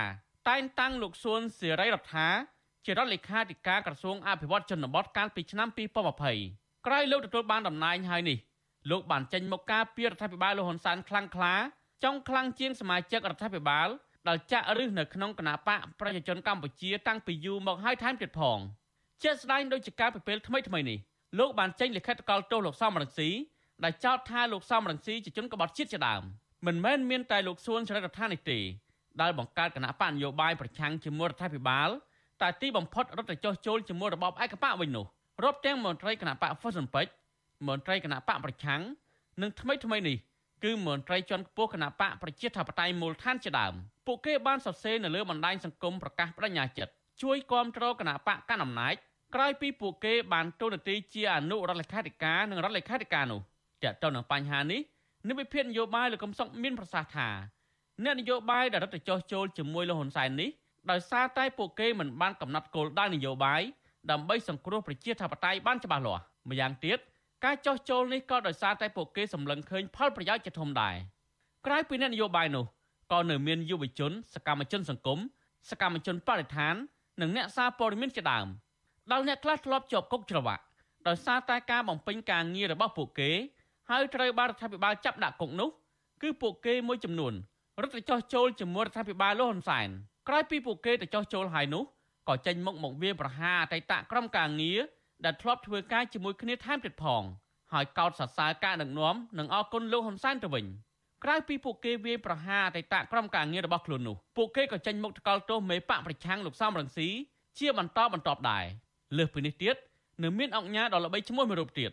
[0.49, 2.27] តែងតាំងលោកសួនសេរីរដ្ឋា
[2.85, 5.67] ជារដ្ឋលេខាធិការក្រសួងអភិវឌ្ឍជនបទកាលពីឆ្នាំ
[6.27, 8.37] 2020ក្រោយលោកទទួលបានតំណែងហើយនេះ
[8.89, 11.55] លោកបានចេញមកការពីរដ្ឋាភិបាលលោកហ៊ុនសែនខ្លាំងក្លា
[12.03, 13.87] ចង់ខ្លាំងជាងសមាជិករដ្ឋាភិបាល
[14.27, 18.59] ដែលចាក់ឫសនៅក្នុងគណៈបកប្រជាជនកម្ពុជាតាំងពីយូរមកហើយថែមទៀតផង
[19.23, 20.99] ជាស្ដែងដូចជាការពិពេលថ្មីថ្មីនេះ
[21.39, 23.29] លោកបានចេញលិខិតកលទោសលោកសំរងស៊ី
[23.83, 26.21] ដែលចោទថាលោកសំរងស៊ីជាជនក្បត់ជាតិជាដើម
[26.65, 28.59] មិនមែនមានតែលោកសួនចរិតរដ្ឋានេះទេ
[29.21, 31.89] ដែលបង្កើតគណៈបកនយោបាយប្រឆាំងជាមួយរដ្ឋាភិបាល
[32.41, 35.05] តែទីបំផុតរត់ទៅចោះចូលជាមួយរបបឯកបកវិញនោះ
[35.43, 37.05] រាប់ទាំងមន្ត្រីគណៈបកហ្វុសសំពេច
[37.67, 38.81] មន្ត្រីគណៈបកប្រឆាំង
[39.41, 40.17] និងថ្មីថ្មីនេះ
[40.63, 43.73] គឺមន្ត្រីជាន់ខ្ពស់គណៈបកប្រជាធិបតេយ្យមូលដ្ឋានជាដើម
[44.07, 46.91] ពួកគេបានសរសេរនៅលើបណ្ដាញសង្គមប្រកាសបដិញ្ញាចិត្ត
[47.21, 48.93] ជួយគាំទ្រគណៈបកកណ្ដាលអំណាច
[49.35, 53.41] ក្រោយពីពួកគេបានទូនាទីជាអនុរដ្ឋលេខាធិការនិងរដ្ឋលេខាធិការនោះ
[53.83, 54.81] ទាក់ទងនឹងបញ្ហានេះ
[55.29, 57.29] និវិភាននយោបាយលោកកំសុកមានប្រសាសន៍ថា
[58.03, 60.49] អ្នកនយោបាយដែលរត់ទៅចោះចូលជាមួយលោកហ៊ុនសែននេះ
[60.91, 63.61] ដោយសារតែពួកគេមិនបានកំណត់គោលដៅនយោបាយ
[64.11, 66.99] ដើម្បីសង្គ្រោះប្រជាធិបតេយ្យបានច្បាស់លាស់ម្យ៉ាងទៀត
[67.45, 70.95] ការចោះចូលនេះក៏ដោយសារតែពួកគេសម្លឹងឃើញផលប្រយោជន៍ជាធំដែរ
[71.65, 72.65] ក្រៅពីអ្នកនយោបាយនោះ
[73.11, 75.19] ក៏នៅមានយុវជន សកម្មជនសង្គម
[75.69, 76.75] សកម្មជនបរិស្ថាន
[77.21, 78.47] និងអ្នកសារព័ត៌មានជាដើម
[79.11, 80.63] ដែលអ្នកខ្លះធ្លាប់ជាប់គុកច្រវាក់
[81.07, 83.31] ដោយសារតែការបំពេញការងាររបស់ពួកគេ
[83.89, 85.69] ហើយត្រូវបានរដ្ឋាភិបាលចាប់ដាក់គុកនោះ
[86.21, 87.33] គឺពួកគេមួយចំនួន
[87.81, 89.89] រត់ទៅចោះចូលជាមួយរដ្ឋាភិបាលលោកហ៊ុនសែន
[90.27, 91.83] ក្រោយពីពួកគេទៅចោះចូលហើយនោះ
[92.27, 94.79] ក៏ចេញមុខមកវាប្រហារអតីតក្រុមការងារ
[95.25, 97.23] ដែលធ្លាប់ធ្វើការជាមួយគ្នាថែមទៀតផង
[97.73, 100.65] ហើយកោតសរសើរការដឹកនាំនិងអគុណលោកហ៊ុនសែនទៅវិញ
[101.23, 107.07] ក្រៅពីពួកគេវាយប្រហារអតីតក្រុមការងាររបស់ខ្លួននោះពួកគេក៏ចេញមុខថ្កោលទោសមេបកប្រឆាំងលោកសំរងស៊ី
[107.59, 108.65] ជាបន្តបន្ទាប់ដែរ
[109.17, 109.75] លើសពីនេះទៀត
[110.23, 111.91] នៅមានអង្គការដ៏ល្បីឈ្មោះមួយរូបទៀត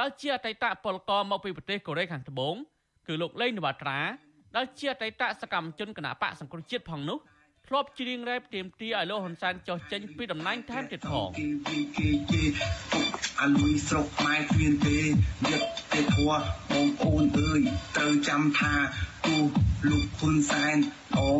[0.00, 2.54] ដែលជាអតីតពលករមកពីប្រទេសកូរ៉េខាងត្បូង
[3.06, 4.00] គឺលោកលេងនវត្រា
[4.56, 7.18] ដែលជាអតីតសកម្មជនគណបកសង្គ្រោះជាតិផងនោះ
[7.68, 11.28] ធ្លាប់ច្រៀងរ៉េបទៀមទាឲ្យលោកហ៊ុនសែនចោះចេញពីតំណែងថែមទៀតផង
[13.40, 16.32] អាលុយស្រុកខ្មែរគ្មានទេនិយាយទេធัว
[16.70, 17.60] បងប្អូនអើយ
[17.96, 18.74] ត្រូវចាំថា
[19.26, 19.36] គូ
[19.90, 20.76] លោកហ៊ុនសែន
[21.18, 21.30] អូ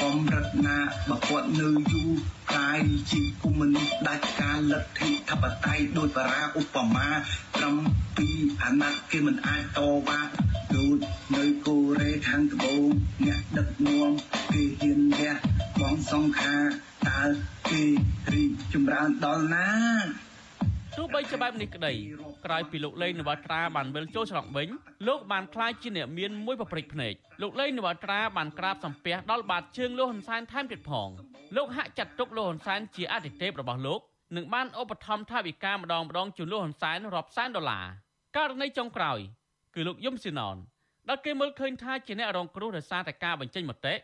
[0.00, 0.78] បំរតនា
[1.08, 2.10] បកគាត់នៅយូរ
[2.54, 7.08] កាយជាគុំមនុស្សដាច់ការលទ្ធិធបតៃដោយបារាឧបមា
[7.56, 7.76] ត្រឹម
[8.16, 8.28] ពី
[8.62, 10.20] អាណត្តិគេមិនអាចតវ៉ា
[10.76, 10.98] ដូច
[11.36, 12.84] នៅកូរ៉េខាងត្បូង
[13.26, 14.10] អ្នកដឹកនាំ
[14.52, 15.32] គេហ៊ានវះ
[15.80, 16.58] បងសង្ខា
[17.08, 17.22] តើ
[17.68, 17.82] គេ
[18.32, 19.68] រីចម្រើនដល់ណា
[20.96, 21.92] ទោះបីជាបែបនេះក្តី
[22.44, 24.68] ក្រោយពីលោកលេងនវត្រាបានវិលចូលច្រកវិញ
[25.08, 31.08] លោកបានក្លាយជាអ្នកមានមួយប្រព្រឹត្តភ្នែកលោកលេងនវត្រាបានក្រាបសំពះដល់បាតជើងលោកហ៊ុនសែនថែមទៀតផង
[31.56, 34.00] លោកហាក់ចាត់ទុកលោកហ៊ុនសែនជាអតិថិបរបស់លោក
[34.36, 37.86] និងបានឧបត្ថម្ភថវិកាម្ដងម្ដងជូនលោកហ៊ុនសែនរាប់សែនដុល្លារ
[38.36, 39.18] ករណីចុងក្រោយ
[39.74, 40.56] គឺលោកយឹមស៊ីណន
[41.08, 43.94] ដែលគេមើលឃើញថាជាអ្នករងគ្រោះដោយសារតែការបញ្ចេញមតិ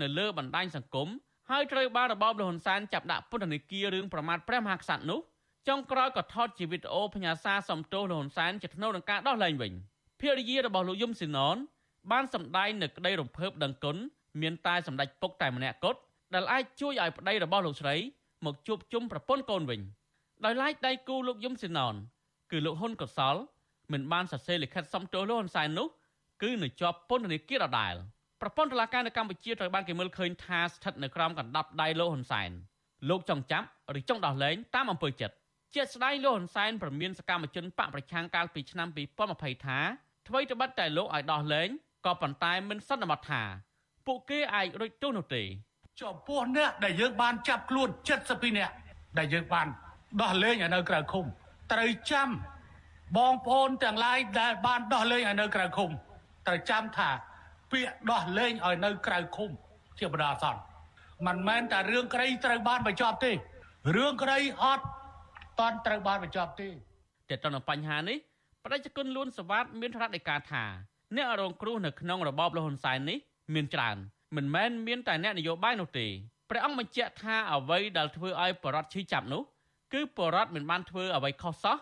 [0.00, 1.08] នៅលើបណ្ដាញសង្គម
[1.50, 5.20] ហើយត្រូវបានរបបលហ៊ុនសែនចាប់ដាក់ពន្ធនាគាររឿងប្រមាថព្រះមហាក្សត្រនោះ
[5.68, 9.72] ចុងក្រោយក៏ថតជាវីដេអូផ្ញើសារសំទោសលហ៊ុនសែនជាថ្នូវនឹងការដោះលែងវិញ
[10.20, 11.56] ភរិយារបស់លោកយឹមស៊ីណន
[12.12, 13.96] បានសម្ដែងនៅក្តីរំភើបដឹងគុណ
[14.40, 16.00] មានតែសម្ដេចពុកតែម្នាក់គត់
[16.34, 17.94] ដែលអាចជួយឲ្យប្តីរបស់លោកស្រី
[18.46, 19.80] មកជួបជុំប្រពន្ធកូនវិញ
[20.44, 21.94] ដោយឡែកដៃគូលោកយឹមស៊ីណន
[22.50, 23.36] គឺលោកហ៊ុនកុសល
[23.92, 25.88] មិនបានសរសេរលិខិតសំទោសលោកហ៊ុនសែននោះ
[26.42, 27.94] គឺនៅជាប់ពន្ធនាគារដដែល
[28.40, 32.50] ប្រព័ន្ធតុលាការនៅកម្ពុជាត្រូវបានគេមើលឃើញថាស្ថិតនៅក្រោមកណ្ដាប់ដៃលោកហ៊ុនសែន
[33.08, 33.66] លោកចង់ចាប់
[33.98, 35.36] ឬចង់ដោះលែងតាមអំពើចិត្ត
[35.74, 38.88] ជាស្ដែងលោកហ៊ុនសែនប្រមានសកម្មជនបកប្រឆាំងកាលពីឆ្នាំ
[39.26, 39.78] 2020ថា
[40.28, 41.68] អ្វីត្បិតតែលោកឲ្យដោះលែង
[42.06, 43.42] ក៏ប៉ុន្តែមិនសន្មតថា
[44.06, 45.42] ពួកគេអាចរួចទោសនោះទេ
[46.00, 47.88] ចំពោះអ្នកដែលយើងបានចាប់ខ្លួន
[48.24, 48.74] 72នាក់
[49.18, 49.66] ដែលយើងបាន
[50.22, 51.24] ដោះលែងឲ្យនៅក្រៅឃុំ
[51.72, 52.28] ត្រូវចាំ
[53.16, 55.90] បងប្អូនទាំងឡាយដែលបានដោះលែងឲ្យនៅក្រៅឃុំ
[56.46, 57.10] ត្រូវចាំថា
[57.72, 59.50] ពាក្យដោះលែងឲ្យនៅក្រៅឃុំ
[59.98, 60.60] ជាបណ្ដោះអាសន្ន
[61.26, 63.32] មិនមែនតែរឿងក្រីត្រូវបានបញ្ចប់ទេ
[63.96, 64.84] រឿងក្រីអត់
[65.60, 66.68] តន់ត្រូវបានបញ្ចប់ទេ
[67.28, 68.18] តែទៅនឹងបញ្ហានេះ
[68.64, 70.64] បដិជនលួនសវ៉ាតមានរដ្ឋដីកាថា
[71.16, 73.18] អ្នករងគ្រោះនៅក្នុងរបបលហ៊ុនសែននេះ
[73.54, 73.96] មានច្រើន
[74.36, 76.06] មិនមែនមានតែអ្នកនយោបាយនោះទេ
[76.50, 79.42] ព្រះអង្គបញ្ជាក់ថាអ្វីដែលធ្វើឲ្យបរដ្ឋឈឺចាប់នោះ
[79.92, 81.76] គឺបរដ្ឋមិនបានធ្វើអ្វីខុសសោះ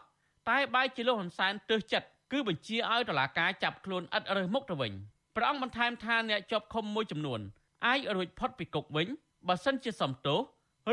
[0.50, 4.92] តែបែរជាលោកហ៊ុនសែនទើសចិត្តគឺបញ្ជាឲ្យតុលាការចាប់ខ្លួនឥតរើសមុខទៅវិញ
[5.36, 7.40] ព្រះអង្គបន្ថែមថាអ្នកជាប់ឃុំមួយចំនួន
[7.86, 9.08] អាចរួចផុតពីគុកវិញ
[9.48, 10.40] បើសិនជាសំទោស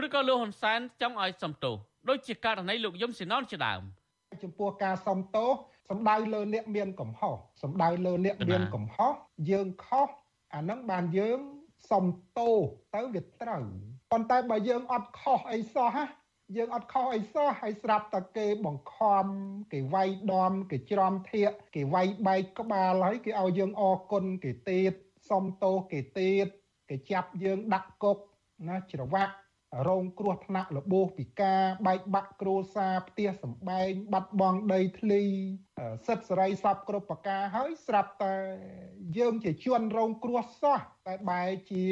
[0.05, 1.75] ឬក៏លោកហ៊ុនសែនចង់ឲ្យសំទោស
[2.09, 3.81] ដូចជាករណីលោកយឹមស៊ីណនជាដើម
[4.43, 5.51] ចំពោះការសំទោស
[5.89, 9.13] សំដៅលើអ្នកមានកំហុសសំដៅលើអ្នកមានកំហុស
[9.51, 10.09] យើងខុស
[10.55, 11.39] អានឹងបានយើង
[11.91, 12.05] សំ
[12.37, 12.57] ទោស
[12.95, 13.63] ទៅវាត្រូវ
[14.11, 16.07] ប៉ុន្តែបើយើងអត់ខុសអីសោះហ่ะ
[16.57, 19.25] យើងអត់ខុសអីសោះហើយស្រាប់តែគេបង្ខំ
[19.73, 24.93] គេវាយដំគេច្រំធាកគេវាយបែកក្បាលហើយគេឲ្យយើងអរគុណគេទៀត
[25.29, 26.47] សុំទោសគេទៀត
[26.89, 28.17] គេចាប់យើងដាក់គុក
[28.67, 29.33] ណាច្រវាក់
[29.87, 35.23] រងគ្រោះថ្នាក់របួសពិការបែកបាក់គ្រួសារផ្ទះសម្បែងបាត់បង់ដីធ្លី
[36.07, 38.35] សិទ្ធិសេរីសពគ្រប់ប្រការហើយស្រាប់តែ
[39.17, 41.85] យើងជាជនរងគ្រោះសោះតែបែរជា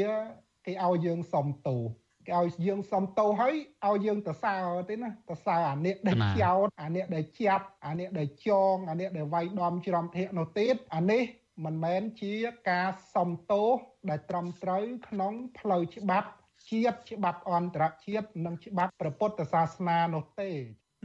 [0.66, 1.82] គេឲ្យយើងសុំទោស
[2.28, 3.56] គេឲ្យយើងសុំទោសហើយ
[3.88, 4.56] ឲ្យយើងទៅសើ
[4.90, 11.24] ទេណាទៅសើអានេះដែលចោតអានេះដែលចាប់អានេះដែលចងអានេះដែលវាយដំច្រំធាកនោះទៀតអានេះ
[11.66, 12.34] មិនមែនជា
[12.70, 13.70] ការសំទោស
[14.10, 16.30] ដែលត្រឹមត្រូវក្នុងផ្លូវច្បាប់
[16.70, 20.51] ជាតិច្បាប់អន្តរជាតិនិងច្បាប់ព្រះពុទ្ធសាសនានោះទេ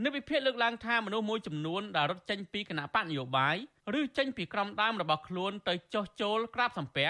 [0.05, 3.57] នៅវិភាគលើកឡើងថាមនុស្សមួយចំនួនដែលរត់ចេញពីគណៈបកនយោបាយ
[3.99, 7.09] ឬចេញពីក្រុមដើមរបស់ខ្លួនទៅចោះចូលក្រាបសំពះ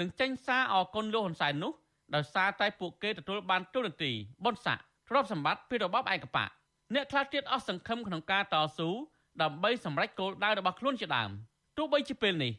[0.00, 1.72] និងចេញសារអគុណលោកហ៊ុនសែននោះ
[2.14, 4.12] ដោយសារតែពួកគេទទួលបានទូរនទី
[4.44, 6.50] បុណ្យស័ក្តិទ្រព្យសម្បត្តិពីរបបឯកបក
[6.94, 8.90] អ្នកខ្លះទៀតអស់សង្ឃឹមក្នុងការតស៊ូ
[9.42, 11.30] ដើម្បីសម្រេចគោលដៅរបស់ខ្លួនជាដើម
[11.76, 12.52] ទោះបីជាពេលនេះ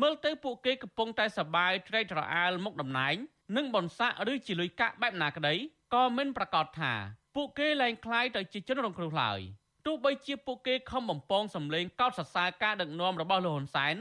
[0.00, 3.16] មើលទៅពួកគេកំពុងតែសបាយត្រេកត្រអាលមុខតំណែង
[3.55, 5.53] និងបនស័កឬជាលុយកាក់បែបណាក្តី
[5.93, 6.93] ក៏មិនប្រកាសថា
[7.35, 9.39] ពួកគេលែងคล้ายទៅជាជនរងគ្រោះឡើយ
[9.85, 13.95] ទោះបីជាពួកគេខំបំពងសម្លេងកោតសរសើរការដឹកនាំរបស់លោកហ៊ុនសែន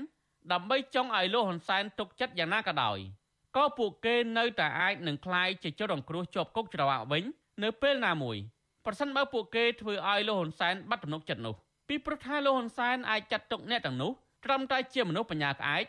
[0.53, 2.99] ដើម្បីចង់ឲ្យលោកហ៊ុនសែនទុកចិត្តយ៉ាងណាក៏ដោយ
[3.57, 7.25] ក៏ពួកគេនៅតែអាចនឹងคล้ายជាជនរងគ្រោះជាប់គុកច្រវាក់វិញ
[7.63, 8.37] នៅពេលណាមួយ
[8.85, 11.55] ប្រសិនបើពួកគេធ្វើឲ្យលោកហ៊ុនសែនបាត់ទំនុកចិត្តនោះ
[11.89, 14.11] ពីព្រោះថាលោកហ៊ុនសែនអាចចាត់ទុកអ្នកទាំងនោះ
[14.45, 15.85] ត្រឹមតែជាមនុស្សបញ្ញាក្អែក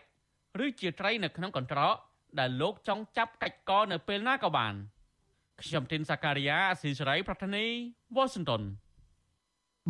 [0.65, 1.95] ឬជាត្រីនៅក្នុងកន្ត្រក
[2.38, 4.74] ដែលលោកចង់ចាប់កាច់កនៅពេលណាក៏បាន
[5.62, 7.64] ខ្ញុំទីនសាការីយ៉ាអស៊ីសេរីប្រធានី
[8.16, 8.62] វ៉ាស៊ីនតោន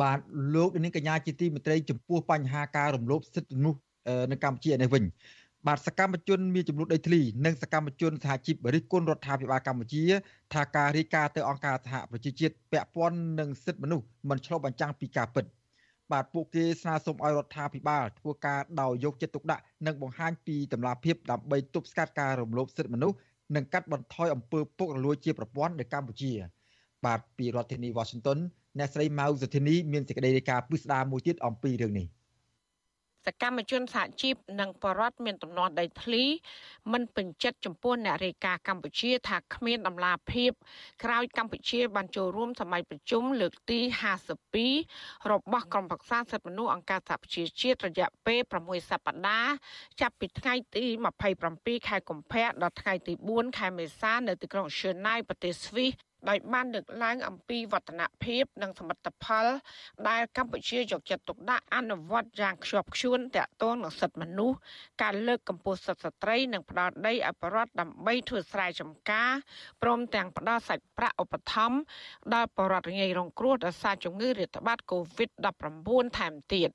[0.01, 0.19] បាទ
[0.55, 3.79] លោកនាងកញ្ញាជាទីមេត្រីចំពោះបញ្ហាការរំលោភសិទ្ធិមនុស្ស
[4.31, 5.03] នៅកម្ពុជានេះវិញ
[5.67, 10.03] បាទសកម្មជនមានចំនួនដីធ្លីនិងសកម្មជនសហជីពរិះគន់រដ្ឋាភិបាលកម្ពុជា
[10.53, 15.45] ថាការរាយការណ៍ទៅអង្គការសហប្រជាជាតិពាក់ព័ន្ធនឹងសិទ្ធិមនុស្សមិនឆ្លុះបញ្ចាំងពីការពិត
[16.11, 23.17] បាទពួកគេស្នើសុំឲ្យរដ្ឋាភិបាលធ្វើការដោយយកចិត្តទុកដាក់និងបង្ហាញពីតម្លាភាពដើម្បីទប់ស្កាត់ការរំលោភសិទ្ធិមនុស្ស
[23.55, 26.33] និងកាត់បន្ថយអំពើពុករលួយជាប្រព័ន្ធនៅកម្ពុជា
[27.05, 28.39] បាទពីរដ្ឋធានី Washington
[28.77, 32.07] អ្នកស្រីម៉ៅសុធានីមានសេចក្តីរាយការណ៍ពិស្ដារមួយទៀតអំពីរឿងនេះ
[33.25, 36.23] សកម្មជនសហជីពនិងបរដ្ឋមានទំនាស់ដីធ្លី
[36.91, 40.51] មិនពេញចិត្តចំពោះអ្នករាយការណ៍កម្ពុជាថាគ្មានដំណាភាព
[41.03, 43.79] ក្រោយកម្ពុជាបានចូលរួមសម័យប្រជុំលើកទី
[44.55, 49.53] 52របស់ក្រុមប្រឹក្សាសិទ្ធិមនុស្សអង្គការសហប្រជាជាតិរយៈពេល6សប្តាហ៍
[50.01, 50.85] ចាប់ពីថ្ងៃទី
[51.35, 59.45] 27ខែកុម្ភៈដល់ថ្ងៃទី4ខែមេសានៅទីក្រុងឈឺណៃប្រទេសស្វីស ដោយបានលើកឡើងអំពីវឌ្ឍនភាពនិងសមិទ្ធផល
[60.09, 64.57] ដែលកម្ពុជាយកចិត្តទុកដាក់អនុវត្តយ៉ាងខ្ជាប់ខ្ជួនតាក់ទងនឹងសិទ្ធិមនុស្ស
[65.01, 69.31] ការលើកកម្ពស់សិទ្ធិស្ត្រីនិងផ្ដល់ដីឲ្យប្រជាពលរដ្ឋដើម្បីធ្វើស្រែចម្ការ
[69.81, 71.79] ព្រមទាំងផ្ដល់សាច់ប្រាក់ឧបត្ថម្ភ
[72.33, 76.71] ដល់ប្រជាពលរដ្ឋងាយរងគ្រោះដោយសារជំងឺរាតត្បាត COVID-19 ថែមទៀត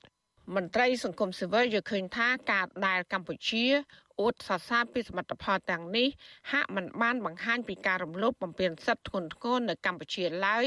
[0.54, 3.64] មន្ត្រីសង្គមស៊ីវិលយល់ឃើញថាការដែលកម្ពុជា
[4.20, 6.08] អួតសរសើរពីសមិទ្ធផលទាំងនេះ
[6.52, 10.64] ហាក់មិនបានបង្ហាញពីការរំលោភបំពានសិទ្ធិធ្ងន់ធ្ងរនៅកម្ពុជាឡើយ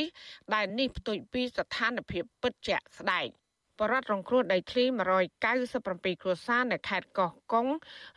[0.53, 3.27] ដែលនេះផ្ទុយពីស្ថានភាពពិតជាក់ស្ដែង។
[3.79, 4.83] បរដ្ឋរងគ្រោះដីធ្លី
[5.53, 7.67] 197គ្រួសារនៅខេត្តកោះកុង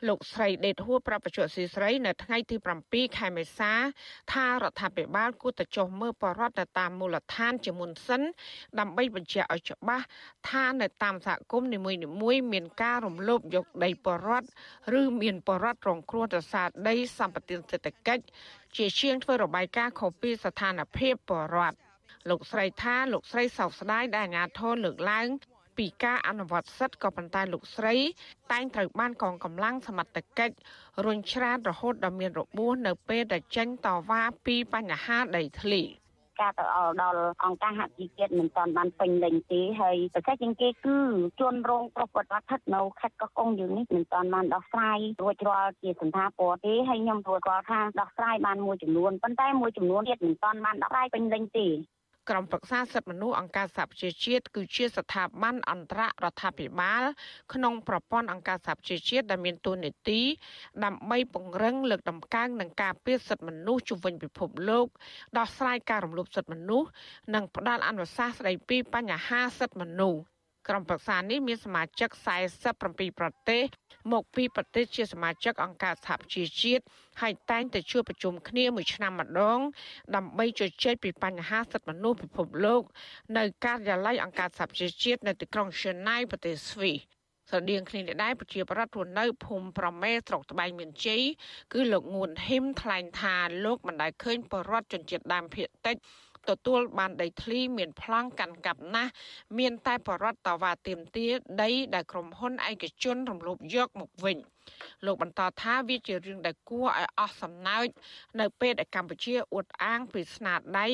[0.08, 2.56] លោកស្រីដេតហួរប្រាប់បច្ចុប្បន្នស៊ីស្រីនៅថ្ងៃទី
[2.86, 3.72] 7ខែមេសា
[4.32, 8.22] ថារដ្ឋាភិបាលគួរតែចុះមើលបរដ្ឋទៅតាមមូលដ្ឋានជាមុនសិន
[8.78, 10.04] ដើម្បីបញ្ជាក់ឲ្យច្បាស់
[10.50, 14.48] ថានៅតាមសហគមន៍នីមួយៗមានការរំលោភយកដីបរដ្ឋ
[15.00, 18.24] ឬមានបរដ្ឋរងគ្រោះដោយសារដីសម្បត្តិសេដ្ឋកិច្ច
[18.76, 21.78] ជាជាងធ្វើរបាយការណ៍ខុសពីស្ថានភាពបរដ្ឋ
[22.28, 25.28] លោកស្រីថាលោកស្រីសោកស្ដាយដែលអាញាធរលើកឡើង
[25.80, 27.96] ពីការអនុវត្តសិទ្ធិក៏ប៉ុន្តែលោកស្រី
[28.52, 30.54] តែងត្រូវបានកងកម្លាំងសមត្ថកិច្ច
[31.04, 35.82] រុញច្រានរហូតដល់មានរបួសនៅពេលដែលចេញតវ៉ាពីបញ្ហាដីធ្លី
[36.40, 36.64] ការទៅ
[37.02, 40.98] ដល់អង្គការហជីជាតិមិនទាន់បានពេញលេញទេហើយប្រកាសជាងគេគឺ
[41.40, 51.68] ជនរងប្រព្រឹត្តស្ថិតនៅខេត្តកោះកុងយើងនេះមិនទាន់បានដោះស្រាយរួចរាល់ជាសន្តាពរទេហើយខ្ញុំរួចរាល់ថាដោះស្រាយបានមួយចំនួនប៉ុន្តែមួយចំនួនទៀតមិនទាន់បានដោះស្រាយពេញលេញទេ
[52.30, 57.02] ក្រុមប្រឹក្សាសិទ្ធិមនុស្សអង្គការសហប្រជាជាតិគឺជាស្ថាប័នអន្តររដ្ឋាភិបាល
[57.54, 60.20] ក្នុងប្រព័ន្ធអង្គការសហប្រជាជាតិដែលមានតួនាទី
[60.84, 64.86] ដើម្បីពង្រឹងលើកតម្កើងនិងការពារសិទ្ធិមនុស្សជុំវិញពិភពលោក
[65.38, 66.88] ដោះស្រាយការរំលោភសិទ្ធិមនុស្ស
[67.34, 70.20] និងផ្ដល់អនុសាសន៍ស្ដីពីបញ្ហាសិទ្ធិមនុស្ស
[70.68, 72.10] ក្រុមប្រឹក្សានេះមានសមាជិក
[72.64, 73.62] 47ប្រទេស
[74.12, 76.82] មកពីប្រទេសជាសមាជិកអង្គការសហប្រជាជាតិ
[77.20, 79.60] ហើយតែងតែជួបប្រជុំគ្នាមួយឆ្នាំម្ដង
[80.16, 82.82] ដើម្បីជជែកពីបញ្ហាសិទ្ធិមនុស្សពិភពលោក
[83.38, 86.98] នៅការិយាល័យអង្គការសហប្រជាជាតិនៅទីក្រុងឈឺណៃប្រទេសស្វីស
[87.50, 91.22] ស្រដៀងគ្នានេះដែរប្រជាប្រដ្ឋរស់នៅភូមិប្រមេស្រុកត្បែងមានជ័យ
[91.72, 95.96] គឺលោកងួនហ៊ឹមថ្លែងថាលោកមិនដែលឃើញបរដ្ឋជនជាតិដើមភាគតិច
[96.48, 99.12] ទទួលបានដីធ្លីមានប្លង់កាន់កាប់ណាស់
[99.58, 101.32] មានតែបរដ្ឋតវ៉ាទាមទារ
[101.62, 104.36] ដីដែលក្រុមហ៊ុនឯកជនរំលោភយកមកវិញ
[105.04, 107.86] លោកបន្តថាវាជារឿងដែលគួរឲ្យអស់សំណើច
[108.40, 110.88] នៅពេលដែលកម្ពុជាអួតអាងពីស្នាដៃ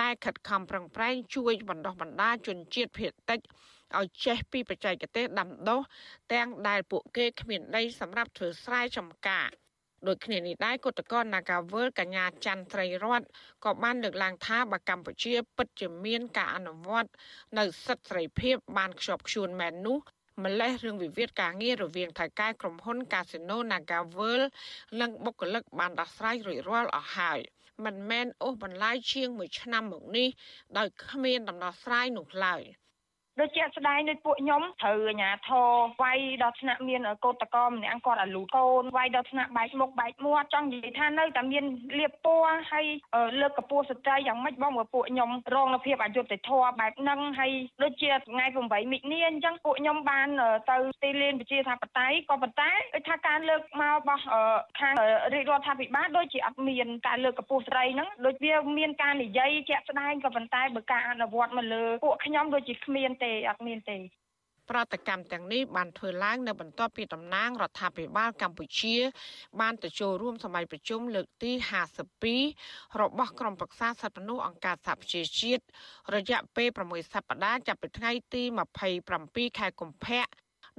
[0.00, 3.40] ដែលខិតខំប្រឹងប្រែងជួយបណ្ដោះបណ្ដាលជនជាតិភៀតតិច
[3.98, 5.80] ឲ្យចេះពីបច្ចេកទេសដាំដុះ
[6.32, 9.48] ទាំងដែលពួកគេគ្មានដីសម្រាប់ធ្វើស្រែចម្ការ
[10.08, 13.22] ដូចគ្នានេះដែរគណៈកម្មការ Nagawal កញ្ញាច័ន្ទត្រីរត
[13.64, 17.10] ក៏បានលើកឡើងថាបើកម្ពុជា ពិតជាមានការអនុវត្ត
[17.58, 19.98] នៅសិទ្ធិសេរីភាពបានខ្ជាប់ខ្ជួនមែននោះ
[20.44, 24.40] ម្លេះរឿងវិវាទការងាររវាងថៅកែក្រុមហ៊ុន Casino Nagawal
[25.00, 27.40] និងបុគ្គលិកបានដោះស្រាយរួចរាល់អស់ហើយ
[27.84, 30.28] មិនមែនអូសបន្លាយជាង1ឆ្នាំមកនេះ
[30.78, 32.62] ដោយគ្មានដំណោះស្រាយនោះឡើយ។
[33.40, 35.68] ដូចជាស្ដែងដូចពួកខ្ញុំត្រូវអាញាធរ
[36.02, 41.64] វាយដល់ថ្នាក់មានកោតតកម្នាក់គាត់អាលូកូនវាយដល់ថ្នាក់បែកមុខបែកមាត់ចង់និយាយថានៅតែមាន
[41.98, 42.86] លៀបពណ៌ហើយ
[43.40, 50.28] លើកកម្ពស់ស្ត្រីយ៉ាងម៉េចបងបើពួកខ្ញុំរងនៅភាពអយុត្តិធម៌បែបហ្នឹងហើយដូចជាថ្ងៃ8មិនិនាអញ្ចឹងពួកខ្ញុំបាន
[50.70, 54.24] ទៅទីលានប្រជាធិបតេយ្យក៏ប៉ុន្តែដូចថាការលើកមករបស់
[54.80, 54.94] ខាង
[55.34, 63.98] រាជរដ្ឋាភិបាលដូចជាអត់មានការលើកកម្ពស់ស្ត្រីហ្នឹងដូចវាមានការនិយាយជាក់ស្ដែងក៏ប៉ុន្តែបើការអនុវត្តមកលើពួកខ្ញុំដូចជាគ្មានទេអត់មានទេ
[64.70, 68.96] ប្រតិកម្មទាំងនេះបានធ្វើឡើងនៅបន្ទាប់ពីតំណាងរដ្ឋាភិបាលកម្ពុជា
[69.60, 71.52] បានទៅចូលរួមសម័យប្រជុំលើកទី
[72.30, 75.62] 52របស់ក្រុមប្រឹក្សាសិទ្ធិមនុស្សអង្គការសហប្រជាជាតិ
[76.14, 78.42] រយៈពេល6សប្តាហ៍ចាប់ពីថ្ងៃទី
[79.00, 80.24] 27ខែកុម្ភៈ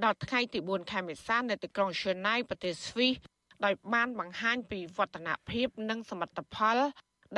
[0.04, 3.14] ដល់ថ្ងៃទី4ខែមេសានៅទីក្រុងឈឺណៃប្រទេសស្វីស
[3.64, 6.78] ដោយបានបង្ហាញពីវឌ្ឍនភាពនិងសមិទ្ធផល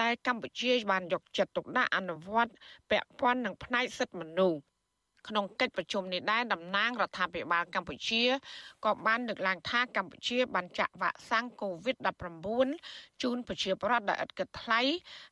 [0.01, 2.53] ដែលកម្ពុជាបានយកចិត្តទុកដាក់អនុវត្ត
[2.91, 4.59] ពាក់ព័ន្ធនឹងផ្នែកសិទ្ធិមនុស្ស
[5.29, 8.23] ក្នុងកិច្ចប្រជុំនេះដែរតំណាងរដ្ឋាភិបាលកម្ពុជា
[8.85, 14.81] ក៏បានលើកឡើងថាកម្ពុជាបានចាក់វ៉ាក់សាំង COVID-19 ជូនប្រជាពលរដ្ឋដោយឥតគិតថ្លៃ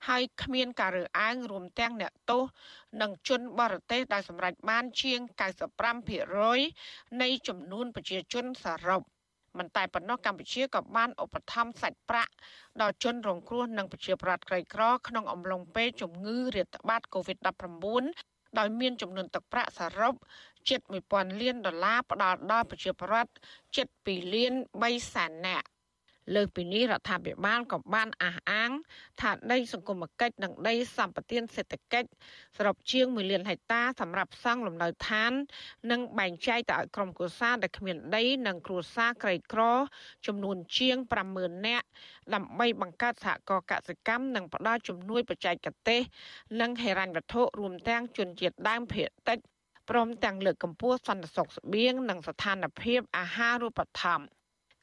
[0.08, 2.42] ហើយគ្មានការរើសអើងរួមទាំងអ្នកទោស
[3.02, 5.20] និងជនបរទេសដែលសម្រេចបានជាង
[6.00, 9.02] 95%នៃចំនួនប្រជាជនសរុប
[9.58, 12.32] មិនតែប៉ុណ្ណោះកម្ពុជាក៏បានឧបត្ថម្ភសាច់ប្រាក់
[12.80, 20.14] ដល់ជនរងគ្រោះនិងប្រជាពលរដ្ឋក្រីក្រក្នុងអំឡុងពេលជំងឺរាតត្បាត COVID-19 ដោយមានចំនួនទឹកប្រាក់សរុប
[20.68, 20.80] ជិត
[21.10, 23.32] 1000លានដុល្លារផ្ដល់ដល់ប្រជាពលរដ្ឋ
[23.76, 25.66] ជិត2លាន3សែននាក់
[26.34, 28.70] លើពីនេះរដ្ឋាភិបាលក៏បានអះអាង
[29.20, 32.08] ថាដីសង្គមគិច្ចនិងដីសម្បត្តិសេដ្ឋកិច្ច
[32.56, 35.32] សរុបជាង1លានហិកតាសម្រាប់សង់លំនៅឋាន
[35.90, 39.62] និងបែងចែកទៅឲ្យក្រុមគ្រួសារដែលគ្មានដី និងគ្រួសារក្រីក្រ
[40.26, 40.96] ចំនួនជាង
[41.32, 41.86] 50000នាក់
[42.34, 46.00] ដើម្បីបង្កើតសហគមន៍កសិកម្មនិងផ្ដល់ជំនួយបច្ចេកទេស
[46.60, 49.38] និងហិរញ្ញវត្ថុរួមទាំងជនជាតិដើមភាគតិច
[49.90, 54.35] ព្រមទាំងលើកកម្ពស់សន្តិសុខស្បៀងនិងស្ថានភាពអាហារូបត្ថម្ភ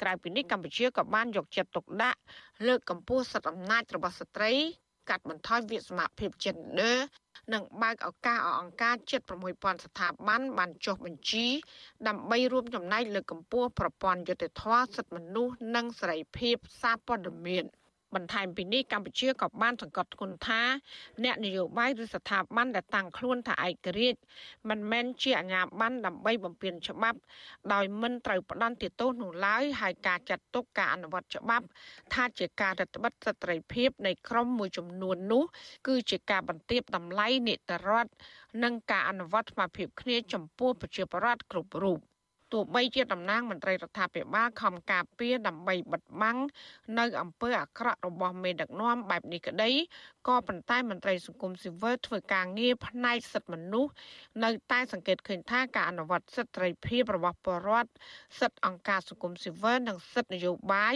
[0.03, 2.19] ក្រៅពីនេះកម្ពុជាក៏បានយកចិត្តទុកដាក់
[2.67, 4.53] លើកកម្ពស់សិទ្ធិអំណាចរបស់ស្ត្រី
[5.09, 6.95] កាត់បន្ថយវិសមភាព gender
[7.53, 9.21] និងបើកឱកាសឲ្យអង្គការជិត
[9.53, 11.47] 6000ស្ថាប័នបានចុះបញ្ជី
[12.07, 17.65] ដើម្បីរួមចំណែកលើកកម្ពស់ប្រព័ន្ធយុត្តិធម៌សិទ្ធិមនុស្សនិងសេរីភាពសារព័ត៌មាន។
[18.15, 20.61] បន្ថែមពីនេះកម្ពុជាក៏បានសង្កត់ធ្ងន់ថា
[21.23, 24.19] អ្នកនយោបាយឬស្ថាប័នដែលតាំងខ្លួនថាឯករាជ្យ
[24.69, 27.19] មិនមែនជាអាជ្ញាប័ណ្ណដើម្បីបំពានច្បាប់
[27.73, 31.65] ដោយមិនត្រូវផ្ដន់ទោសនោះឡើយហើយការចាត់ទុកការអនុវត្តច្បាប់
[32.13, 35.43] ថាជាការរដ្ឋបិទសិទ្ធិភាពនៃក្រមមួយចំនួននោះ
[35.87, 38.11] គឺជាការបន្ទាបតម្លៃនីតិរដ្ឋ
[38.63, 41.99] និងការអនុវត្តស្មារតីគ្នាចំពោះប្រជាពលរដ្ឋគ្រប់រូប
[42.53, 46.37] ទោះបីជាតំណាងមន្ត្រីរដ្ឋាភិបាលខំការពារដើម្បីបិទបាំង
[46.99, 49.71] នៅអំពើអាក្រក់របស់មេដឹកនាំបែបនេះក្តី
[50.27, 53.91] ក៏ប៉ុន្តែមន្ត្រីសង្គមស៊ីវិលធ្វើការងារផ្នែកសិទ្ធិមនុស្ស
[54.43, 57.91] នៅតែសង្កេតឃើញថាការអនុវត្តសិទ្ធិសេរីភាពរបស់ពលរដ្ឋ
[58.39, 60.95] សិទ្ធិអង្គការសង្គមស៊ីវិលនិងសិទ្ធិនយោបាយ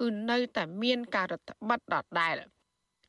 [0.00, 2.36] គឺនៅតែមានការរដ្ឋបတ်ដដែល។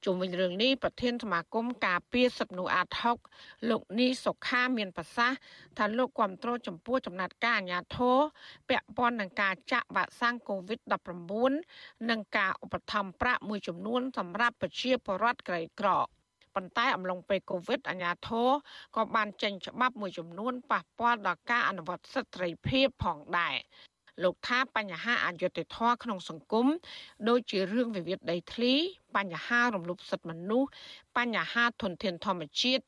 [0.05, 2.87] ជុំវិញរឿងនេះប្រធានសមាគមការពារសិទ្ធិមនុស្សអាត
[3.29, 5.37] 6លោកនីសុខាមានប្រសាសន៍
[5.77, 8.17] ថាលោកគ្រប់គ្រងចំពោះចំណាត់ការអាញាធរ
[8.69, 15.89] ពាក់ព័ន្ធនឹងការចាក់វ៉ាក់សាំង COVID-19 និងការឧបត្ថម្ភប្រាក់មួយចំនួនសម្រាប់ប្រជាពលរដ្ឋក្រីក្រ
[16.55, 18.49] ប៉ុន្តែអំឡុងពេលកូវីដអាញាធរ
[18.95, 23.55] ក៏បានចេញច្បាប់មួយចំនួនប៉ះពាល់ដល់ការអនុវត្តសិទ្ធិសេរីភាពផងដែរ
[24.23, 26.67] លោកថាបញ្ហាអយុត្តិធម៌ក្នុងសង្គម
[27.29, 28.73] ដូចជារឿងវិវាទដីធ្លី
[29.17, 30.69] បញ្ហារំលោភសិទ្ធិមនុស្ស
[31.17, 32.83] បញ្ហាធនធានធម្មជាតិ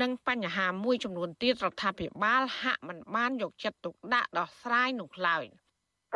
[0.00, 5.44] និងបញ្ហាមួយចំនួនទៀតរដ្ឋាភិបាលហាក់មិនបានយកចិត្តទុកដាក់ដោះស្រាយនោះឡើយ។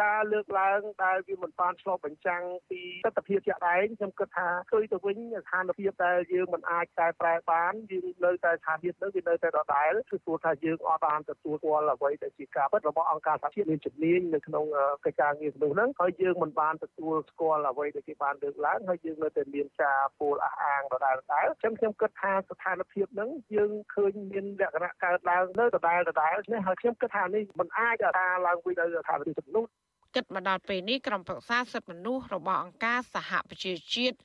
[0.02, 14.64] ការលើកឡើងដែលវាមិនបានឆ្លុះបញ្ចាំងពីទស្សនវិជ្ជាជាក់ដែងខ្ញុំគិតថាឃើញទៅវិញស្ថានភាពដែលយើងមិនអាចកែប្រែបានយើងនៅតែស្ថានភាពនោះវានៅតែដដែលគឺព្រោះថាយើងអត់បានទទួលស្គាល់អ្វីដែលជាការពិតរបស់អង្គការសហជាតិមានជំនាញនៅក្នុង
[15.04, 29.66] កិច្ចការងារនោះហ្នឹងហើយយើងមិនបានទទួលស្គាល់អ្វីដែលគេបានលើកឡើងហើយយើងនៅតែមានការពោលអះអាងដដែលដដែលអញ្ចឹងខ្ញុំគិតថាស្ថានភាពហ្នឹងយើងឃើញមានលក្ខណៈកើតឡើងនៅដដែលដដែលនេះហើយខ្ញុំគិតថានេះមិនអាចថាឡើងវិញនៅស្ថានភាពជំនួស
[30.14, 34.16] គិតមកដល់ពេលនេះក្រុមប្រឹក្សាសិទ្ធិមនុស្សរបស់អង្គការសហប្រជាជាតិ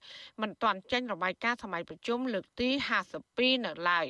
[0.42, 2.70] មិនទាន់ចេញរបាយការណ៍សម័យប្រជុំលើកទី
[3.18, 4.08] 52នៅឡើយ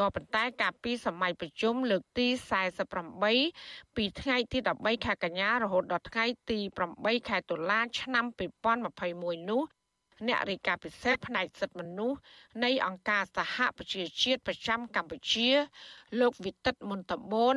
[0.00, 2.26] ក៏ប៉ុន្តែកាលពីសម័យប្រជុំលើកទី
[3.10, 6.58] 48ពីថ្ងៃទី13ខែកញ្ញារហូតដល់ថ្ងៃទី
[6.94, 8.24] 8ខែតុលាឆ្នាំ
[8.88, 9.62] 2021នោះ
[10.26, 12.18] អ្នករាយការណ៍ពិសេសផ្នែកសិទ្ធិមនុស្ស
[12.64, 15.48] នៃអង្គការសហប្រជាជាតិប្រចាំកម្ពុជា
[16.20, 17.56] លោកវិទិតមុនតបូន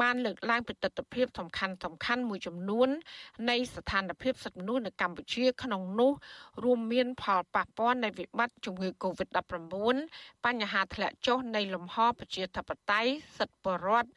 [0.00, 2.88] បានលើកឡើងពីទស្សនវិជ្ជាសំខាន់សំខាន់មួយចំនួន
[3.50, 6.12] នៃស្ថានភាពសិទ្ធិមនុស្សនៅកម្ពុជាក្នុងនោះ
[6.64, 9.74] រួមមានផលប៉ះពាល់នៃវិបត្តិជំងឺ Covid-19
[10.44, 14.10] បញ្ហាធ្លាក់ចុះនៃលំហប្រជាធិបតេយ្យសិទ្ធិបរដ្ឋ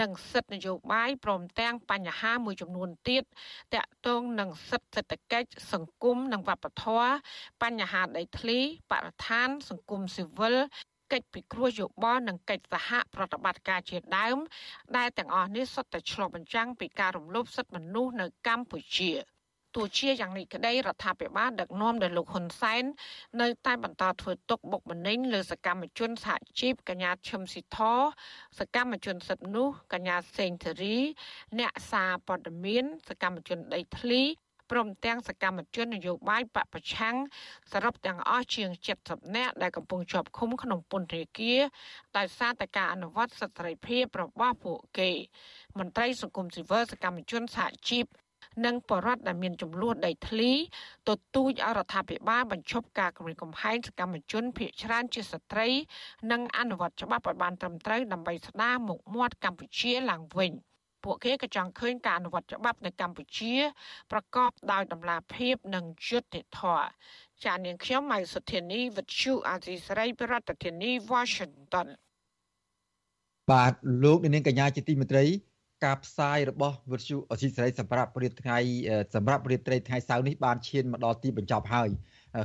[0.00, 3.24] និងសិទ្ធិនយោបាយព្រមទាំងបញ្ហាមួយចំនួនទៀត
[3.74, 7.12] តាក់ទងនឹងសិទ្ធិសេដ្ឋកិច្ចសង្គមនិងវប្បធម៌
[7.62, 8.58] បញ្ហាដីធ្លី
[8.90, 10.56] បរិស្ថាន សង្គមស៊ីវិល
[11.12, 14.38] កិច្ចពិគ្រោះយោបល់និងកិច្ចសហប្រតិបត្តិការជាដើម
[14.96, 19.12] ដែលទាំងអស់នេះសុទ្ធតែឆ្លុះបញ្ចាំងពីការរំលោភសិទ្ធិមនុស្សនៅកម្ពុជា
[19.76, 22.84] ទោះជាយ៉ាងនេះក្តីរដ្ឋាភិបាលដឹកនាំដោយលោកហ៊ុនសែន
[23.40, 27.78] នៅតែបន្តធ្វើទុកបុកម្នេញលើសកម្មជនសហជីពកញ្ញាឈឹមស៊ីធ
[28.58, 30.98] សកម្មជនសិទ្ធិមនុស្សកញ្ញាសេងធារី
[31.58, 34.22] អ្នកសារព័ត៌មាន សកម្មជនដីធ្លី
[34.72, 37.16] ព្រមទាំងសកម្មជននយោបាយបពប្រឆាំង
[37.72, 38.70] សរុបទាំងអស់ជាង
[39.02, 41.60] 70នាក់ដែលកំពុងជាប់ឃុំក្នុងពន្ធនាគារ
[42.16, 45.10] ដោយសារតែការអនុវត្តសិទ្ធិសេរីភាពរបស់ពួកគេ
[45.78, 48.06] មន្ត្រីសង្គមស៊ីវិលសកម្មជនសហជីព
[48.64, 50.52] និងបរដ្ឋដែលមានចំនួនដីធ្លី
[51.08, 55.68] ទទូចអរដ្ឋាភិបាលបញ្ឈប់ការគម្រាមកំហែងសកម្មជនភៀសច្រើនជាស្ត្រី
[56.32, 60.52] និងអនុវត្តច្បាប់ឲ្យបានត្រឹមត្រូវដើម្បីស្ដារមុខមាត់កម្ពុជាឡើងវិញ។
[61.04, 63.54] ពួកគេក៏ចង់ឃើញការអនុវត្តច្បាប់នៅកម្ពុជា
[64.12, 66.86] ប្រកបដោយតម្លាភាពនិងយុត្តិធម៌
[67.44, 71.88] ចានាងខ្ញុំម៉ៃសុធានីវិទ្យុអាស៊ីសេរីប្រធានាធិបតី Washington
[73.50, 73.72] បាទ
[74.04, 75.24] លោកនាងកញ្ញាជាទីមេត្រី
[75.84, 78.58] ការផ្សាយរបស់វិទ្យុអស៊ីសេរីសម្រាប់ព្រឹត្តិថ្ងៃ
[79.14, 81.88] សម្រាប់ព្រឹត្តិត្រីថ្ងៃសៅរ៍នេះបានឈានមកដល់ទីបញ្ចប់ហើយ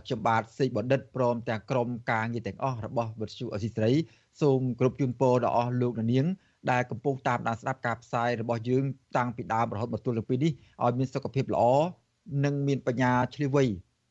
[0.05, 3.93] ខ្ញុំបាទសេកបណ្ឌិតព្រមទាំងក្រុមការងារទាំងអស់របស់វិទ្យុអស៊ីសេរី
[4.41, 6.26] សូមគ្រប់ជូនពរដល់អស់លោកនាង
[6.72, 8.84] ដែលកំពុងតាមដានស្ដាប់ការផ្សាយរបស់យើង
[9.18, 10.51] តាំងពីដើមរហូតមកទល់នឹងពេលនេះ
[10.84, 11.64] ឲ្យមានសុខភាពល្អ
[12.45, 13.64] និងមានបញ្ញាឆ្លៀវវៃ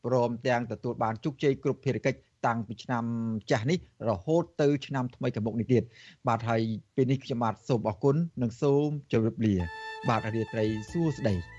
[0.05, 3.03] ព្រមទាំងទទួលបានជោគជ័យគ្រប់ភារកិច្ចតាំងពីឆ្នាំ
[3.51, 3.79] ចាស់នេះ
[4.09, 5.83] រហូតទៅឆ្នាំថ្មីខាងមុខនេះទៀត
[6.27, 6.61] បាទហើយ
[6.95, 9.55] ពេលនេះខ្ញុំបាទសូមអរគុណនិងសូមជម្រាបលា
[10.09, 11.56] បាទរាត្រីសួស្តី